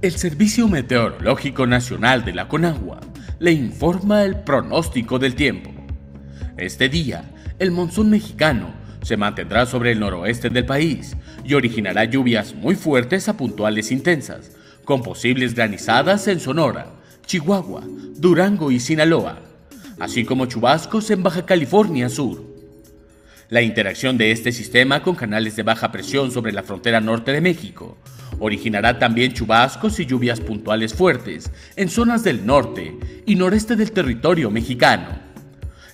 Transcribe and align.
El 0.00 0.12
Servicio 0.12 0.68
Meteorológico 0.68 1.66
Nacional 1.66 2.24
de 2.24 2.32
la 2.32 2.46
Conagua 2.46 3.00
le 3.40 3.50
informa 3.50 4.22
el 4.22 4.36
pronóstico 4.36 5.18
del 5.18 5.34
tiempo. 5.34 5.72
Este 6.56 6.88
día, 6.88 7.24
el 7.58 7.72
monzón 7.72 8.08
mexicano 8.08 8.72
se 9.02 9.16
mantendrá 9.16 9.66
sobre 9.66 9.90
el 9.90 9.98
noroeste 9.98 10.50
del 10.50 10.64
país 10.64 11.16
y 11.44 11.54
originará 11.54 12.04
lluvias 12.04 12.54
muy 12.54 12.76
fuertes 12.76 13.28
a 13.28 13.36
puntuales 13.36 13.90
intensas, 13.90 14.52
con 14.84 15.02
posibles 15.02 15.56
granizadas 15.56 16.28
en 16.28 16.38
Sonora, 16.38 16.92
Chihuahua, 17.26 17.82
Durango 18.14 18.70
y 18.70 18.78
Sinaloa, 18.78 19.40
así 19.98 20.24
como 20.24 20.46
chubascos 20.46 21.10
en 21.10 21.24
Baja 21.24 21.44
California 21.44 22.08
Sur. 22.08 22.44
La 23.48 23.62
interacción 23.62 24.16
de 24.16 24.30
este 24.30 24.52
sistema 24.52 25.02
con 25.02 25.16
canales 25.16 25.56
de 25.56 25.64
baja 25.64 25.90
presión 25.90 26.30
sobre 26.30 26.52
la 26.52 26.62
frontera 26.62 27.00
norte 27.00 27.32
de 27.32 27.40
México 27.40 27.96
Originará 28.40 28.98
también 28.98 29.32
chubascos 29.32 29.98
y 29.98 30.06
lluvias 30.06 30.40
puntuales 30.40 30.94
fuertes 30.94 31.50
en 31.76 31.88
zonas 31.88 32.22
del 32.22 32.46
norte 32.46 32.96
y 33.26 33.34
noreste 33.34 33.74
del 33.74 33.90
territorio 33.90 34.50
mexicano, 34.50 35.18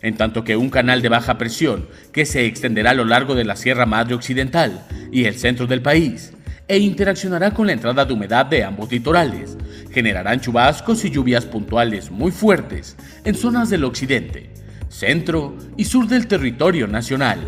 en 0.02 0.16
tanto 0.16 0.44
que 0.44 0.56
un 0.56 0.68
canal 0.68 1.00
de 1.00 1.08
baja 1.08 1.38
presión 1.38 1.88
que 2.12 2.26
se 2.26 2.44
extenderá 2.44 2.90
a 2.90 2.94
lo 2.94 3.06
largo 3.06 3.34
de 3.34 3.44
la 3.44 3.56
Sierra 3.56 3.86
Madre 3.86 4.14
Occidental 4.14 4.86
y 5.10 5.24
el 5.24 5.36
centro 5.36 5.66
del 5.66 5.80
país 5.80 6.34
e 6.68 6.78
interaccionará 6.78 7.52
con 7.52 7.66
la 7.66 7.72
entrada 7.72 8.04
de 8.04 8.12
humedad 8.12 8.46
de 8.46 8.64
ambos 8.64 8.90
litorales, 8.90 9.56
generarán 9.90 10.40
chubascos 10.40 11.04
y 11.04 11.10
lluvias 11.10 11.44
puntuales 11.44 12.10
muy 12.10 12.30
fuertes 12.30 12.96
en 13.24 13.34
zonas 13.34 13.70
del 13.70 13.84
occidente, 13.84 14.50
centro 14.88 15.56
y 15.76 15.84
sur 15.84 16.06
del 16.06 16.26
territorio 16.26 16.86
nacional. 16.86 17.38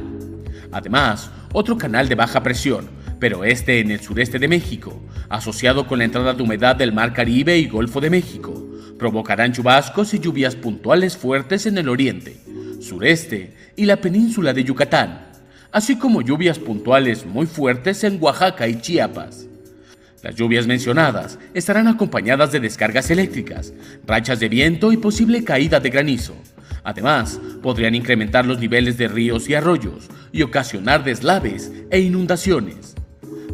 Además, 0.73 1.31
otro 1.53 1.79
canal 1.79 2.09
de 2.09 2.15
baja 2.15 2.43
presión 2.43 2.96
pero 3.19 3.45
este 3.45 3.81
en 3.81 3.91
el 3.91 4.01
sureste 4.01 4.39
de 4.39 4.49
México, 4.49 5.01
asociado 5.29 5.87
con 5.87 5.99
la 5.99 6.05
entrada 6.05 6.35
de 6.35 6.43
humedad 6.43 6.77
del 6.77 6.93
Mar 6.93 7.13
Caribe 7.13 7.59
y 7.59 7.67
Golfo 7.67 8.01
de 8.01 8.11
México, 8.11 8.67
provocarán 8.99 9.53
chubascos 9.53 10.15
y 10.15 10.19
lluvias 10.19 10.57
puntuales 10.57 11.17
fuertes 11.17 11.67
en 11.67 11.79
el 11.79 11.89
oriente, 11.89 12.37
sureste 12.81 13.55
y 13.77 13.85
la 13.85 13.97
península 13.97 14.53
de 14.53 14.65
Yucatán, 14.65 15.27
así 15.73 15.97
como 15.97 16.23
lluvias 16.23 16.59
puntuales 16.59 17.27
muy 17.27 17.47
fuertes 17.47 18.05
en 18.05 18.19
Oaxaca 18.21 18.69
y 18.69 18.81
Chiapas. 18.81 19.47
Las 20.23 20.35
lluvias 20.35 20.67
mencionadas 20.67 21.39
estarán 21.55 21.89
acompañadas 21.89 22.51
de 22.51 22.61
descargas 22.61 23.11
eléctricas, 23.11 23.73
rachas 24.07 24.41
de 24.41 24.49
viento 24.49 24.91
y 24.91 24.97
posible 24.97 25.45
caída 25.45 25.79
de 25.79 25.91
granizo. 25.91 26.35
Además, 26.83 27.41
podrían 27.63 27.95
incrementar 27.95 28.47
los 28.47 28.59
niveles 28.59 28.97
de 28.97 29.09
ríos 29.09 29.49
y 29.49 29.55
arroyos 29.55 30.09
y 30.33 30.43
ocasionar 30.43 31.05
deslaves 31.05 31.73
e 31.91 32.01
inundaciones. 32.01 32.95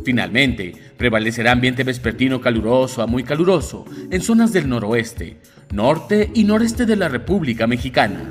Finalmente, 0.05 0.75
prevalecerá 0.97 1.53
ambiente 1.53 1.84
vespertino 1.84 2.41
caluroso 2.41 3.03
a 3.03 3.06
muy 3.06 3.22
caluroso 3.22 3.84
en 4.11 4.20
zonas 4.20 4.53
del 4.53 4.69
noroeste, 4.69 5.39
norte 5.72 6.31
y 6.34 6.45
noreste 6.45 6.86
de 6.86 6.97
la 6.97 7.08
República 7.08 7.67
Mexicana, 7.67 8.28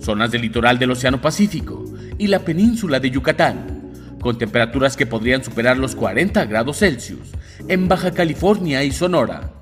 zonas 0.00 0.30
del 0.30 0.42
litoral 0.42 0.78
del 0.78 0.90
Océano 0.90 1.20
Pacífico 1.20 1.84
y 2.18 2.26
la 2.26 2.40
península 2.40 2.98
de 2.98 3.10
Yucatán, 3.10 3.92
con 4.20 4.38
temperaturas 4.38 4.96
que 4.96 5.06
podrían 5.06 5.44
superar 5.44 5.78
los 5.78 5.94
40 5.94 6.44
grados 6.46 6.78
Celsius 6.78 7.32
en 7.68 7.88
Baja 7.88 8.12
California 8.12 8.82
y 8.84 8.92
Sonora. 8.92 9.61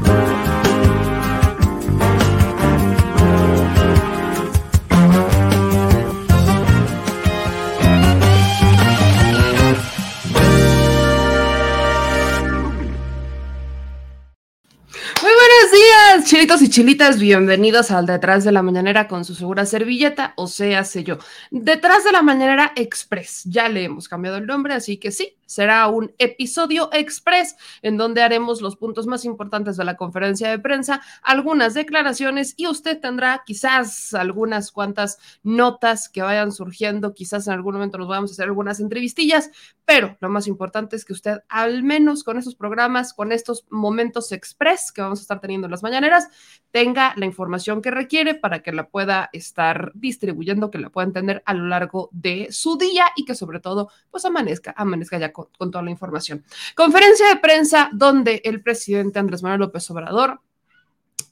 Chilitos 16.31 16.61
y 16.61 16.69
chilitas, 16.69 17.19
bienvenidos 17.19 17.91
al 17.91 18.05
Detrás 18.05 18.45
de 18.45 18.53
la 18.53 18.61
Mañanera 18.61 19.09
con 19.09 19.25
su 19.25 19.35
segura 19.35 19.65
servilleta, 19.65 20.31
o 20.37 20.47
sea, 20.47 20.85
sé 20.85 21.03
yo. 21.03 21.17
Detrás 21.49 22.05
de 22.05 22.13
la 22.13 22.21
Mañanera 22.21 22.71
Express, 22.77 23.41
ya 23.43 23.67
le 23.67 23.83
hemos 23.83 24.07
cambiado 24.07 24.37
el 24.37 24.45
nombre, 24.45 24.73
así 24.73 24.95
que 24.95 25.11
sí, 25.11 25.35
será 25.51 25.87
un 25.87 26.13
episodio 26.17 26.89
express 26.93 27.55
en 27.81 27.97
donde 27.97 28.21
haremos 28.21 28.61
los 28.61 28.75
puntos 28.75 29.07
más 29.07 29.25
importantes 29.25 29.77
de 29.77 29.83
la 29.83 29.97
conferencia 29.97 30.49
de 30.49 30.59
prensa, 30.59 31.01
algunas 31.21 31.73
declaraciones 31.73 32.53
y 32.57 32.67
usted 32.67 32.99
tendrá 32.99 33.43
quizás 33.45 34.13
algunas 34.13 34.71
cuantas 34.71 35.17
notas 35.43 36.09
que 36.09 36.21
vayan 36.21 36.51
surgiendo, 36.51 37.13
quizás 37.13 37.47
en 37.47 37.53
algún 37.53 37.75
momento 37.75 37.97
nos 37.97 38.07
vamos 38.07 38.31
a 38.31 38.33
hacer 38.33 38.45
algunas 38.45 38.79
entrevistillas, 38.79 39.51
pero 39.85 40.17
lo 40.21 40.29
más 40.29 40.47
importante 40.47 40.95
es 40.95 41.03
que 41.03 41.13
usted 41.13 41.41
al 41.49 41.83
menos 41.83 42.23
con 42.23 42.37
esos 42.37 42.55
programas, 42.55 43.13
con 43.13 43.31
estos 43.31 43.65
momentos 43.69 44.31
express 44.31 44.91
que 44.91 45.01
vamos 45.01 45.19
a 45.19 45.23
estar 45.23 45.41
teniendo 45.41 45.67
en 45.67 45.71
las 45.71 45.83
mañaneras, 45.83 46.29
tenga 46.71 47.13
la 47.17 47.25
información 47.25 47.81
que 47.81 47.91
requiere 47.91 48.35
para 48.35 48.61
que 48.61 48.71
la 48.71 48.87
pueda 48.87 49.29
estar 49.33 49.91
distribuyendo, 49.95 50.71
que 50.71 50.77
la 50.77 50.89
pueda 50.89 51.07
entender 51.07 51.43
a 51.45 51.53
lo 51.53 51.67
largo 51.67 52.09
de 52.11 52.47
su 52.51 52.77
día 52.77 53.05
y 53.15 53.25
que 53.25 53.35
sobre 53.35 53.59
todo 53.59 53.89
pues 54.09 54.23
amanezca, 54.25 54.73
amanezca 54.77 55.17
ya 55.17 55.33
con 55.33 55.40
con, 55.57 55.71
toda 55.71 55.83
la 55.83 55.91
información. 55.91 56.43
Conferencia 56.75 57.27
de 57.27 57.37
prensa 57.37 57.89
donde 57.93 58.41
el 58.45 58.61
presidente 58.61 59.19
Andrés 59.19 59.43
Manuel 59.43 59.61
López 59.61 59.89
Obrador 59.91 60.41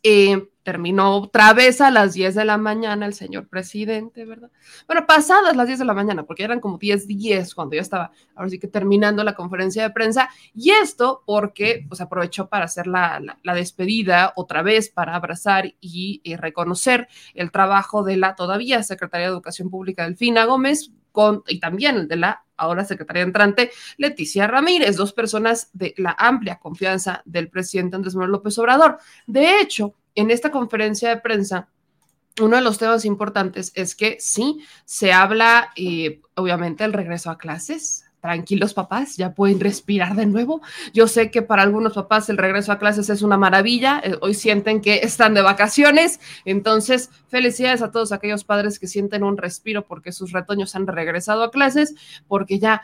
eh, 0.03 0.47
terminó 0.63 1.15
otra 1.15 1.53
vez 1.53 1.81
a 1.81 1.89
las 1.89 2.13
10 2.13 2.35
de 2.35 2.45
la 2.45 2.57
mañana 2.57 3.07
el 3.07 3.15
señor 3.15 3.47
presidente, 3.47 4.23
¿verdad? 4.23 4.51
Bueno, 4.85 5.07
pasadas 5.07 5.55
las 5.55 5.65
10 5.65 5.79
de 5.79 5.85
la 5.85 5.95
mañana, 5.95 6.23
porque 6.23 6.43
eran 6.43 6.59
como 6.59 6.77
10, 6.77 7.07
10 7.07 7.55
cuando 7.55 7.75
ya 7.75 7.81
estaba, 7.81 8.11
ahora 8.35 8.49
sí 8.49 8.59
que 8.59 8.67
terminando 8.67 9.23
la 9.23 9.33
conferencia 9.33 9.81
de 9.81 9.89
prensa, 9.89 10.29
y 10.53 10.69
esto 10.69 11.23
porque 11.25 11.85
pues 11.87 12.01
aprovechó 12.01 12.49
para 12.49 12.65
hacer 12.65 12.85
la, 12.85 13.19
despedida 13.43 14.31
otra 14.35 14.61
vez, 14.61 14.89
para 14.89 15.15
abrazar 15.15 15.73
y, 15.81 16.21
y, 16.23 16.35
reconocer 16.35 17.07
el 17.33 17.51
trabajo 17.51 18.03
de 18.03 18.17
la 18.17 18.35
todavía 18.35 18.83
Secretaría 18.83 19.25
de 19.25 19.33
Educación 19.33 19.71
Pública 19.71 20.03
Delfina 20.03 20.45
Gómez, 20.45 20.91
con, 21.11 21.43
y 21.47 21.59
también 21.59 21.95
el 21.95 22.07
de 22.07 22.17
la 22.17 22.45
ahora 22.59 22.85
secretaria 22.85 23.23
entrante, 23.23 23.71
Leticia 23.97 24.47
Ramírez, 24.47 24.95
dos 24.95 25.13
personas 25.13 25.69
de 25.73 25.93
la 25.97 26.15
amplia 26.17 26.59
confianza 26.59 27.21
del 27.25 27.49
presidente 27.49 27.95
Andrés 27.95 28.15
Manuel 28.15 28.31
López 28.31 28.57
Obrador. 28.57 28.99
De 29.25 29.59
hecho, 29.61 29.95
en 30.15 30.31
esta 30.31 30.51
conferencia 30.51 31.09
de 31.09 31.17
prensa, 31.17 31.69
uno 32.41 32.55
de 32.55 32.61
los 32.61 32.77
temas 32.77 33.05
importantes 33.05 33.71
es 33.75 33.95
que 33.95 34.17
sí, 34.19 34.63
se 34.85 35.11
habla, 35.11 35.71
eh, 35.75 36.21
obviamente, 36.35 36.83
el 36.83 36.93
regreso 36.93 37.29
a 37.29 37.37
clases, 37.37 38.05
tranquilos 38.21 38.73
papás, 38.73 39.17
ya 39.17 39.33
pueden 39.33 39.59
respirar 39.59 40.15
de 40.15 40.25
nuevo. 40.25 40.61
Yo 40.93 41.07
sé 41.07 41.31
que 41.31 41.41
para 41.41 41.63
algunos 41.63 41.93
papás 41.93 42.29
el 42.29 42.37
regreso 42.37 42.71
a 42.71 42.79
clases 42.79 43.09
es 43.09 43.21
una 43.21 43.37
maravilla, 43.37 44.01
eh, 44.03 44.17
hoy 44.21 44.33
sienten 44.33 44.81
que 44.81 44.97
están 45.03 45.33
de 45.33 45.41
vacaciones, 45.41 46.19
entonces 46.45 47.09
felicidades 47.27 47.81
a 47.81 47.91
todos 47.91 48.11
aquellos 48.11 48.43
padres 48.43 48.79
que 48.79 48.87
sienten 48.87 49.23
un 49.23 49.37
respiro 49.37 49.85
porque 49.85 50.11
sus 50.11 50.31
retoños 50.31 50.75
han 50.75 50.87
regresado 50.87 51.43
a 51.43 51.51
clases, 51.51 51.95
porque 52.27 52.59
ya 52.59 52.81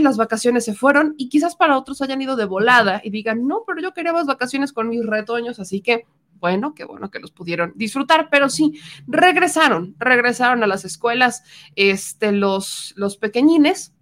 las 0.00 0.16
vacaciones 0.16 0.64
se 0.64 0.74
fueron 0.74 1.14
y 1.18 1.28
quizás 1.28 1.56
para 1.56 1.76
otros 1.78 2.02
hayan 2.02 2.22
ido 2.22 2.36
de 2.36 2.44
volada 2.44 3.00
y 3.04 3.10
digan, 3.10 3.46
no, 3.46 3.64
pero 3.66 3.80
yo 3.80 3.92
quería 3.92 4.12
más 4.12 4.26
vacaciones 4.26 4.72
con 4.72 4.88
mis 4.88 5.04
retoños, 5.04 5.58
así 5.60 5.80
que 5.80 6.06
bueno, 6.44 6.74
qué 6.74 6.84
bueno 6.84 7.10
que 7.10 7.20
los 7.20 7.30
pudieron 7.30 7.72
disfrutar, 7.74 8.28
pero 8.30 8.50
sí, 8.50 8.78
regresaron, 9.06 9.94
regresaron 9.98 10.62
a 10.62 10.66
las 10.66 10.84
escuelas 10.84 11.42
este, 11.74 12.32
los, 12.32 12.92
los 12.96 13.16
pequeñines, 13.16 13.93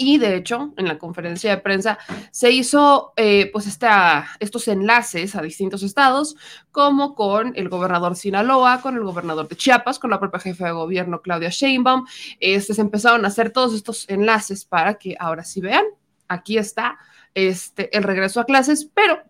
y 0.00 0.18
de 0.18 0.36
hecho, 0.36 0.72
en 0.76 0.86
la 0.86 0.96
conferencia 0.96 1.50
de 1.50 1.60
prensa 1.60 1.98
se 2.30 2.52
hizo 2.52 3.12
eh, 3.16 3.50
pues 3.52 3.66
esta, 3.66 4.28
estos 4.38 4.68
enlaces 4.68 5.34
a 5.34 5.42
distintos 5.42 5.82
estados, 5.82 6.36
como 6.70 7.16
con 7.16 7.52
el 7.56 7.68
gobernador 7.68 8.14
Sinaloa, 8.14 8.80
con 8.80 8.94
el 8.94 9.02
gobernador 9.02 9.48
de 9.48 9.56
Chiapas, 9.56 9.98
con 9.98 10.10
la 10.10 10.20
propia 10.20 10.38
jefa 10.38 10.66
de 10.66 10.72
gobierno 10.72 11.20
Claudia 11.20 11.48
Sheinbaum. 11.50 12.06
Este, 12.38 12.74
se 12.74 12.80
empezaron 12.80 13.24
a 13.24 13.28
hacer 13.28 13.50
todos 13.50 13.74
estos 13.74 14.08
enlaces 14.08 14.64
para 14.64 14.94
que 14.94 15.16
ahora 15.18 15.42
sí 15.42 15.60
vean, 15.60 15.84
aquí 16.28 16.58
está 16.58 16.96
este, 17.34 17.94
el 17.96 18.04
regreso 18.04 18.38
a 18.38 18.44
clases, 18.44 18.88
pero 18.94 19.20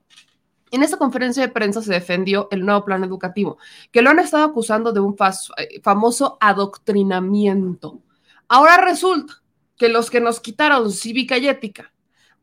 en 0.70 0.82
esta 0.82 0.98
conferencia 0.98 1.42
de 1.42 1.52
prensa 1.52 1.80
se 1.80 1.94
defendió 1.94 2.48
el 2.50 2.66
nuevo 2.66 2.84
plan 2.84 3.02
educativo, 3.04 3.56
que 3.90 4.02
lo 4.02 4.10
han 4.10 4.18
estado 4.18 4.44
acusando 4.44 4.92
de 4.92 5.00
un 5.00 5.16
eh, 5.56 5.80
famoso 5.82 6.36
adoctrinamiento. 6.42 8.02
Ahora 8.48 8.76
resulta 8.76 9.42
que 9.78 9.88
los 9.88 10.10
que 10.10 10.20
nos 10.20 10.40
quitaron 10.40 10.92
cívica 10.92 11.38
y 11.38 11.48
ética, 11.48 11.92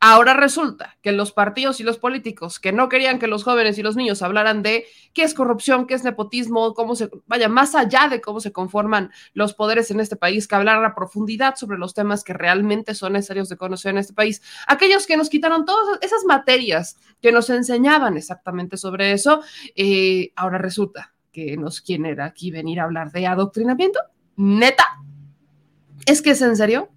Ahora 0.02 0.34
resulta 0.34 0.98
que 1.02 1.14
los 1.14 1.32
partidos 1.32 1.80
y 1.80 1.84
los 1.84 1.98
políticos 1.98 2.60
que 2.60 2.74
no 2.74 2.90
querían 2.90 3.18
que 3.18 3.28
los 3.28 3.44
jóvenes 3.44 3.78
y 3.78 3.82
los 3.82 3.96
niños 3.96 4.22
hablaran 4.22 4.62
de 4.62 4.86
qué 5.14 5.24
es 5.24 5.34
corrupción, 5.34 5.88
qué 5.88 5.94
es 5.94 6.04
nepotismo, 6.04 6.74
cómo 6.74 6.96
se, 6.96 7.10
vaya, 7.26 7.48
más 7.48 7.76
allá 7.76 8.08
de 8.10 8.20
cómo 8.22 8.40
se 8.40 8.52
conforman 8.52 9.12
los 9.34 9.54
poderes 9.54 9.90
en 9.92 10.00
este 10.00 10.16
país, 10.16 10.48
que 10.48 10.56
hablaran 10.56 10.86
a 10.86 10.94
profundidad 10.94 11.56
sobre 11.56 11.78
los 11.78 11.94
temas 11.94 12.24
que 12.24 12.34
realmente 12.34 12.94
son 12.94 13.14
necesarios 13.14 13.48
de 13.50 13.58
conocer 13.58 13.92
en 13.92 14.00
este 14.00 14.14
país. 14.14 14.42
Aquellos 14.68 15.08
que 15.08 15.18
nos 15.18 15.30
quitaron 15.30 15.66
todas 15.66 15.98
esas 16.02 16.26
materias 16.26 16.98
que 17.22 17.32
nos 17.32 17.50
enseñaban 17.50 18.18
exactamente 18.18 18.78
sobre 18.78 19.14
eso, 19.14 19.42
eh, 19.76 20.32
ahora 20.36 20.58
resulta 20.58 21.14
que 21.32 21.58
nos 21.58 21.82
quieren 21.82 22.20
aquí 22.22 22.52
venir 22.52 22.80
a 22.80 22.84
hablar 22.84 23.12
de 23.12 23.26
adoctrinamiento. 23.26 24.00
Neta, 24.36 24.86
¿es 26.06 26.22
que 26.22 26.32
es 26.32 26.42
en 26.42 26.56
serio? 26.58 26.95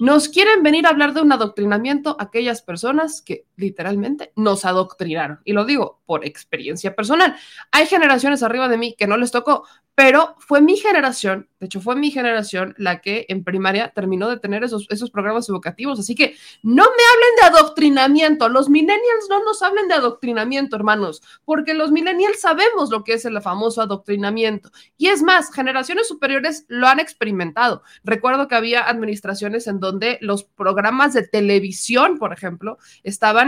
Nos 0.00 0.28
quieren 0.28 0.62
venir 0.62 0.86
a 0.86 0.90
hablar 0.90 1.14
de 1.14 1.22
un 1.22 1.32
adoctrinamiento 1.32 2.16
aquellas 2.18 2.62
personas 2.62 3.22
que 3.22 3.44
literalmente 3.56 4.32
nos 4.36 4.64
adoctrinaron. 4.64 5.40
Y 5.44 5.52
lo 5.52 5.64
digo 5.64 6.00
por 6.06 6.24
experiencia 6.24 6.94
personal. 6.94 7.36
Hay 7.72 7.86
generaciones 7.86 8.42
arriba 8.42 8.68
de 8.68 8.78
mí 8.78 8.94
que 8.96 9.06
no 9.06 9.16
les 9.16 9.30
tocó, 9.30 9.64
pero 9.94 10.34
fue 10.40 10.60
mi 10.60 10.76
generación, 10.76 11.48
de 11.60 11.66
hecho 11.66 11.80
fue 11.80 11.94
mi 11.94 12.10
generación 12.10 12.74
la 12.78 13.00
que 13.00 13.26
en 13.28 13.44
primaria 13.44 13.92
terminó 13.94 14.28
de 14.28 14.40
tener 14.40 14.64
esos, 14.64 14.88
esos 14.90 15.10
programas 15.10 15.48
educativos, 15.48 16.00
así 16.00 16.16
que 16.16 16.34
no 16.64 16.82
me 16.82 16.88
hablen 16.88 17.36
de 17.40 17.58
adoctrinamiento, 17.58 18.48
los 18.48 18.68
millennials 18.68 19.28
no 19.30 19.44
nos 19.44 19.62
hablen 19.62 19.86
de 19.86 19.94
adoctrinamiento, 19.94 20.74
hermanos, 20.74 21.22
porque 21.44 21.74
los 21.74 21.92
millennials 21.92 22.40
sabemos 22.40 22.90
lo 22.90 23.04
que 23.04 23.12
es 23.12 23.24
el 23.24 23.40
famoso 23.40 23.82
adoctrinamiento. 23.82 24.70
Y 24.96 25.08
es 25.08 25.22
más, 25.22 25.52
generaciones 25.52 26.08
superiores 26.08 26.64
lo 26.68 26.88
han 26.88 26.98
experimentado. 26.98 27.82
Recuerdo 28.02 28.48
que 28.48 28.56
había 28.56 28.88
administraciones 28.88 29.68
en 29.68 29.78
donde 29.78 30.18
los 30.22 30.42
programas 30.42 31.12
de 31.14 31.26
televisión, 31.26 32.18
por 32.18 32.32
ejemplo, 32.32 32.78
estaban 33.04 33.43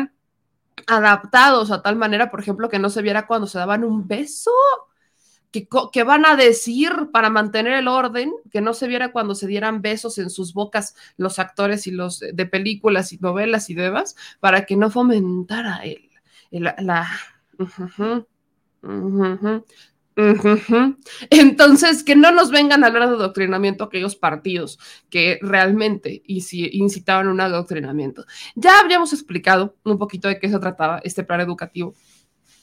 adaptados 0.87 1.71
a 1.71 1.83
tal 1.83 1.97
manera, 1.97 2.31
por 2.31 2.41
ejemplo, 2.41 2.69
que 2.69 2.79
no 2.79 2.91
se 2.91 3.03
viera 3.03 3.27
cuando 3.27 3.47
se 3.47 3.59
daban 3.59 3.85
un 3.85 4.07
beso 4.07 4.51
que, 5.93 6.03
van 6.03 6.27
a 6.27 6.37
decir 6.37 7.11
para 7.13 7.31
mantener 7.31 7.75
el 7.75 7.89
orden, 7.89 8.33
que 8.51 8.61
no 8.61 8.75
se 8.75 8.89
viera 8.89 9.13
cuando 9.13 9.35
se 9.35 9.47
dieran 9.47 9.81
besos 9.81 10.19
en 10.19 10.31
sus 10.31 10.53
bocas 10.53 10.95
los 11.17 11.39
actores 11.39 11.87
y 11.87 11.93
los 11.93 12.21
de 12.21 12.47
películas 12.47 13.13
y 13.13 13.19
novelas 13.19 13.71
y 13.71 13.75
demás, 13.75 14.17
para 14.41 14.67
que 14.67 14.77
no 14.77 14.91
fomentara 14.91 15.83
el, 15.85 16.11
la... 16.51 17.09
Entonces, 21.31 22.03
que 22.03 22.17
no 22.17 22.33
nos 22.33 22.51
vengan 22.51 22.83
a 22.83 22.87
hablar 22.87 23.09
de 23.09 23.15
adoctrinamiento 23.17 23.85
aquellos 23.85 24.17
partidos 24.17 24.79
que 25.11 25.39
realmente 25.43 26.23
incitaban 26.25 27.29
un 27.29 27.41
adoctrinamiento. 27.41 28.25
Ya 28.55 28.81
habríamos 28.81 29.13
explicado 29.13 29.77
un 29.85 29.99
poquito 29.99 30.29
de 30.29 30.39
qué 30.39 30.49
se 30.49 30.59
trataba 30.59 31.01
este 31.05 31.23
plan 31.23 31.41
educativo 31.41 31.95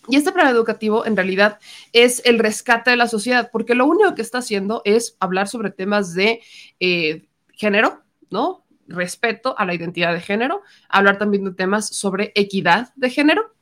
y 0.07 0.17
este 0.17 0.31
plan 0.31 0.47
educativo 0.47 1.05
en 1.05 1.15
realidad 1.15 1.59
es 1.94 2.21
el 2.25 2.39
rescate 2.39 2.91
de 2.91 2.97
la 2.97 3.07
sociedad, 3.07 3.50
porque 3.51 3.75
lo 3.75 3.85
único 3.85 4.15
que 4.15 4.21
está 4.21 4.39
haciendo 4.39 4.81
es 4.83 5.15
hablar 5.19 5.47
sobre 5.47 5.71
temas 5.71 6.13
de 6.13 6.41
eh, 6.79 7.25
género, 7.53 8.03
¿no? 8.29 8.65
Respeto 8.88 9.57
a 9.57 9.65
la 9.65 9.73
identidad 9.73 10.13
de 10.13 10.19
género, 10.19 10.61
hablar 10.89 11.17
también 11.17 11.45
de 11.45 11.53
temas 11.53 11.88
sobre 11.95 12.33
equidad 12.35 12.94
de 12.95 13.09
género 13.09 13.52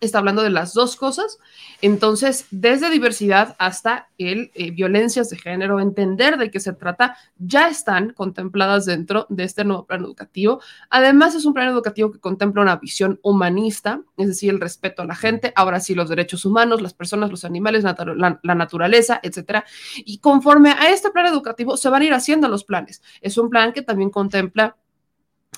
está 0.00 0.18
hablando 0.18 0.42
de 0.42 0.50
las 0.50 0.74
dos 0.74 0.96
cosas. 0.96 1.38
Entonces, 1.82 2.46
desde 2.50 2.90
diversidad 2.90 3.56
hasta 3.58 4.08
el 4.18 4.50
eh, 4.54 4.70
violencias 4.70 5.30
de 5.30 5.38
género, 5.38 5.80
entender 5.80 6.36
de 6.36 6.50
qué 6.50 6.60
se 6.60 6.72
trata, 6.72 7.16
ya 7.38 7.68
están 7.68 8.12
contempladas 8.12 8.86
dentro 8.86 9.26
de 9.28 9.44
este 9.44 9.64
nuevo 9.64 9.86
plan 9.86 10.02
educativo. 10.04 10.60
Además, 10.88 11.34
es 11.34 11.44
un 11.44 11.54
plan 11.54 11.68
educativo 11.68 12.10
que 12.10 12.18
contempla 12.18 12.62
una 12.62 12.76
visión 12.76 13.18
humanista, 13.22 14.02
es 14.16 14.28
decir, 14.28 14.50
el 14.50 14.60
respeto 14.60 15.02
a 15.02 15.06
la 15.06 15.14
gente, 15.14 15.52
ahora 15.56 15.80
sí 15.80 15.94
los 15.94 16.08
derechos 16.08 16.44
humanos, 16.44 16.82
las 16.82 16.94
personas, 16.94 17.30
los 17.30 17.44
animales, 17.44 17.84
la, 17.84 18.40
la 18.42 18.54
naturaleza, 18.54 19.20
etcétera. 19.22 19.64
Y 19.96 20.18
conforme 20.18 20.70
a 20.70 20.90
este 20.90 21.10
plan 21.10 21.26
educativo 21.26 21.76
se 21.76 21.88
van 21.88 22.02
a 22.02 22.04
ir 22.04 22.14
haciendo 22.14 22.48
los 22.48 22.64
planes. 22.64 23.02
Es 23.20 23.38
un 23.38 23.50
plan 23.50 23.72
que 23.72 23.82
también 23.82 24.10
contempla 24.10 24.76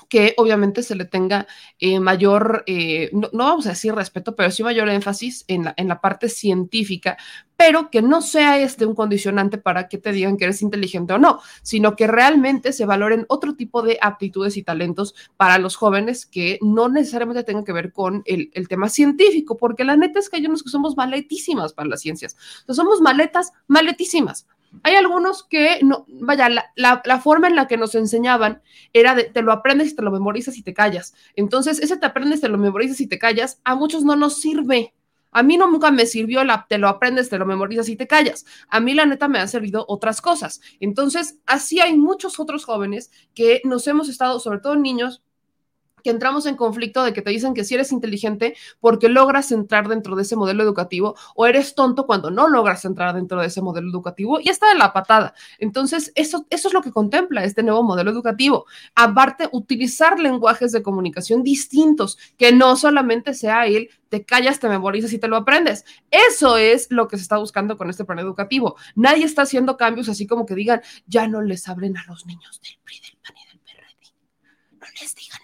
que 0.09 0.33
obviamente 0.37 0.83
se 0.83 0.95
le 0.95 1.05
tenga 1.05 1.47
eh, 1.79 1.99
mayor, 1.99 2.63
eh, 2.67 3.09
no, 3.13 3.29
vamos 3.31 3.65
a 3.65 3.69
decir 3.69 3.93
respeto, 3.93 4.35
pero 4.35 4.51
sí 4.51 4.63
mayor 4.63 4.89
énfasis 4.89 5.45
en 5.47 5.65
la, 5.65 5.73
en 5.77 5.87
la 5.87 6.01
parte 6.01 6.29
científica, 6.29 7.17
pero 7.57 7.89
que 7.89 8.01
no 8.01 8.21
sea 8.21 8.59
este 8.59 8.85
un 8.85 8.95
condicionante 8.95 9.57
para 9.57 9.87
que 9.87 9.97
te 9.97 10.11
digan 10.11 10.37
que 10.37 10.45
eres 10.45 10.61
inteligente 10.61 11.13
o 11.13 11.17
no, 11.17 11.41
sino 11.61 11.95
que 11.95 12.07
realmente 12.07 12.73
se 12.73 12.85
valoren 12.85 13.25
otro 13.27 13.55
tipo 13.55 13.81
de 13.81 13.97
aptitudes 14.01 14.57
y 14.57 14.63
talentos 14.63 15.15
para 15.37 15.57
los 15.57 15.75
jóvenes 15.75 16.25
que 16.25 16.59
no 16.61 16.89
necesariamente 16.89 17.43
tengan 17.43 17.63
que 17.63 17.73
ver 17.73 17.91
con 17.91 18.23
el, 18.25 18.51
el 18.53 18.67
tema 18.67 18.89
científico, 18.89 19.57
porque 19.57 19.83
la 19.83 19.95
neta 19.95 20.19
es 20.19 20.29
que 20.29 20.37
hay 20.37 20.45
unos 20.45 20.63
que 20.63 20.69
somos 20.69 20.97
maletísimas 20.97 21.73
para 21.73 21.89
las 21.89 22.01
ciencias, 22.01 22.35
somos 22.67 23.01
maletas 23.01 23.51
maletísimas. 23.67 24.47
Hay 24.81 24.95
algunos 24.95 25.43
que, 25.43 25.79
no, 25.83 26.05
vaya, 26.07 26.49
la, 26.75 27.19
forma 27.19 27.47
en 27.47 27.55
la 27.55 27.67
que 27.67 27.77
nos 27.77 27.93
enseñaban 27.95 28.61
era 28.91 29.13
de 29.13 29.25
te 29.25 29.41
lo 29.41 29.51
aprendes 29.51 29.91
y 29.91 29.95
te 29.95 30.01
lo 30.01 30.11
memorizas 30.11 30.57
y 30.57 30.63
te 30.63 30.73
callas. 30.73 31.13
Entonces, 31.35 31.79
ese 31.79 31.97
te 31.97 32.05
aprendes, 32.05 32.41
te 32.41 32.49
lo 32.49 32.57
memorizas 32.57 32.99
y 32.99 33.07
te 33.07 33.19
callas, 33.19 33.59
a 33.63 33.75
muchos 33.75 34.03
no 34.03 34.15
nos 34.15 34.39
sirve. 34.41 34.93
A 35.31 35.43
mí 35.43 35.57
no 35.57 35.69
nunca 35.69 35.91
me 35.91 36.05
sirvió 36.05 36.43
la 36.43 36.67
te 36.69 36.77
lo 36.77 36.87
aprendes, 36.87 37.29
te 37.29 37.39
lo 37.39 37.45
memorizas 37.45 37.89
y 37.89 37.95
te 37.95 38.07
callas. 38.07 38.45
A 38.69 38.79
mí 38.79 38.93
la 38.93 39.05
neta 39.05 39.27
me 39.27 39.39
han 39.39 39.49
servido 39.49 39.85
otras 39.87 40.21
cosas. 40.21 40.61
Entonces, 40.79 41.39
así 41.45 41.79
hay 41.79 41.95
muchos 41.97 42.39
otros 42.39 42.65
jóvenes 42.65 43.11
que 43.33 43.61
nos 43.63 43.87
hemos 43.87 44.09
estado, 44.09 44.39
sobre 44.39 44.59
todo 44.59 44.75
niños, 44.75 45.23
que 46.03 46.09
entramos 46.09 46.45
en 46.45 46.55
conflicto 46.55 47.03
de 47.03 47.13
que 47.13 47.21
te 47.21 47.31
dicen 47.31 47.53
que 47.53 47.63
si 47.63 47.75
eres 47.75 47.91
inteligente 47.91 48.55
porque 48.79 49.09
logras 49.09 49.51
entrar 49.51 49.87
dentro 49.87 50.15
de 50.15 50.23
ese 50.23 50.35
modelo 50.35 50.63
educativo 50.63 51.15
o 51.35 51.45
eres 51.45 51.75
tonto 51.75 52.05
cuando 52.05 52.29
no 52.29 52.47
logras 52.47 52.85
entrar 52.85 53.15
dentro 53.15 53.39
de 53.41 53.47
ese 53.47 53.61
modelo 53.61 53.89
educativo 53.89 54.39
y 54.39 54.49
está 54.49 54.69
de 54.69 54.75
la 54.75 54.93
patada. 54.93 55.33
Entonces, 55.59 56.11
eso, 56.15 56.45
eso 56.49 56.67
es 56.67 56.73
lo 56.73 56.81
que 56.81 56.91
contempla 56.91 57.43
este 57.43 57.63
nuevo 57.63 57.83
modelo 57.83 58.11
educativo. 58.11 58.65
Aparte, 58.95 59.49
utilizar 59.51 60.19
lenguajes 60.19 60.71
de 60.71 60.83
comunicación 60.83 61.43
distintos, 61.43 62.17
que 62.37 62.51
no 62.51 62.75
solamente 62.75 63.33
sea 63.33 63.65
el 63.67 63.89
te 64.09 64.25
callas, 64.25 64.59
te 64.59 64.69
memorizas 64.69 65.11
y 65.11 65.17
te 65.17 65.27
lo 65.27 65.37
aprendes. 65.37 65.85
Eso 66.11 66.57
es 66.57 66.85
lo 66.91 67.07
que 67.07 67.17
se 67.17 67.23
está 67.23 67.37
buscando 67.37 67.79
con 67.79 67.89
este 67.89 68.05
plan 68.05 68.19
educativo. 68.19 68.75
Nadie 68.93 69.25
está 69.25 69.41
haciendo 69.41 69.75
cambios 69.75 70.07
así 70.07 70.27
como 70.27 70.45
que 70.45 70.53
digan, 70.53 70.83
ya 71.07 71.27
no 71.27 71.41
les 71.41 71.67
hablen 71.67 71.97
a 71.97 72.05
los 72.05 72.27
niños 72.27 72.61
del 72.61 72.77
PRI, 72.83 72.99
del 72.99 73.17
PAN 73.23 73.35
y 73.35 73.47
del 73.47 73.59
PRD. 73.59 74.13
No 74.73 74.85
les 75.01 75.15
digan 75.15 75.42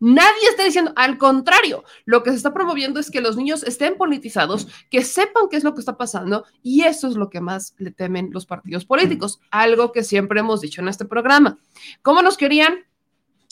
Nadie 0.00 0.48
está 0.48 0.64
diciendo, 0.64 0.92
al 0.96 1.18
contrario, 1.18 1.84
lo 2.06 2.22
que 2.22 2.30
se 2.30 2.36
está 2.36 2.52
promoviendo 2.52 2.98
es 2.98 3.10
que 3.10 3.20
los 3.20 3.36
niños 3.36 3.62
estén 3.62 3.96
politizados, 3.96 4.66
que 4.90 5.04
sepan 5.04 5.44
qué 5.50 5.56
es 5.56 5.64
lo 5.64 5.74
que 5.74 5.80
está 5.80 5.96
pasando 5.96 6.44
y 6.62 6.82
eso 6.82 7.06
es 7.06 7.16
lo 7.16 7.30
que 7.30 7.40
más 7.40 7.74
le 7.78 7.90
temen 7.90 8.30
los 8.32 8.46
partidos 8.46 8.84
políticos, 8.84 9.40
algo 9.50 9.92
que 9.92 10.02
siempre 10.02 10.40
hemos 10.40 10.60
dicho 10.62 10.80
en 10.80 10.88
este 10.88 11.04
programa. 11.04 11.58
¿Cómo 12.02 12.22
nos 12.22 12.36
querían? 12.36 12.84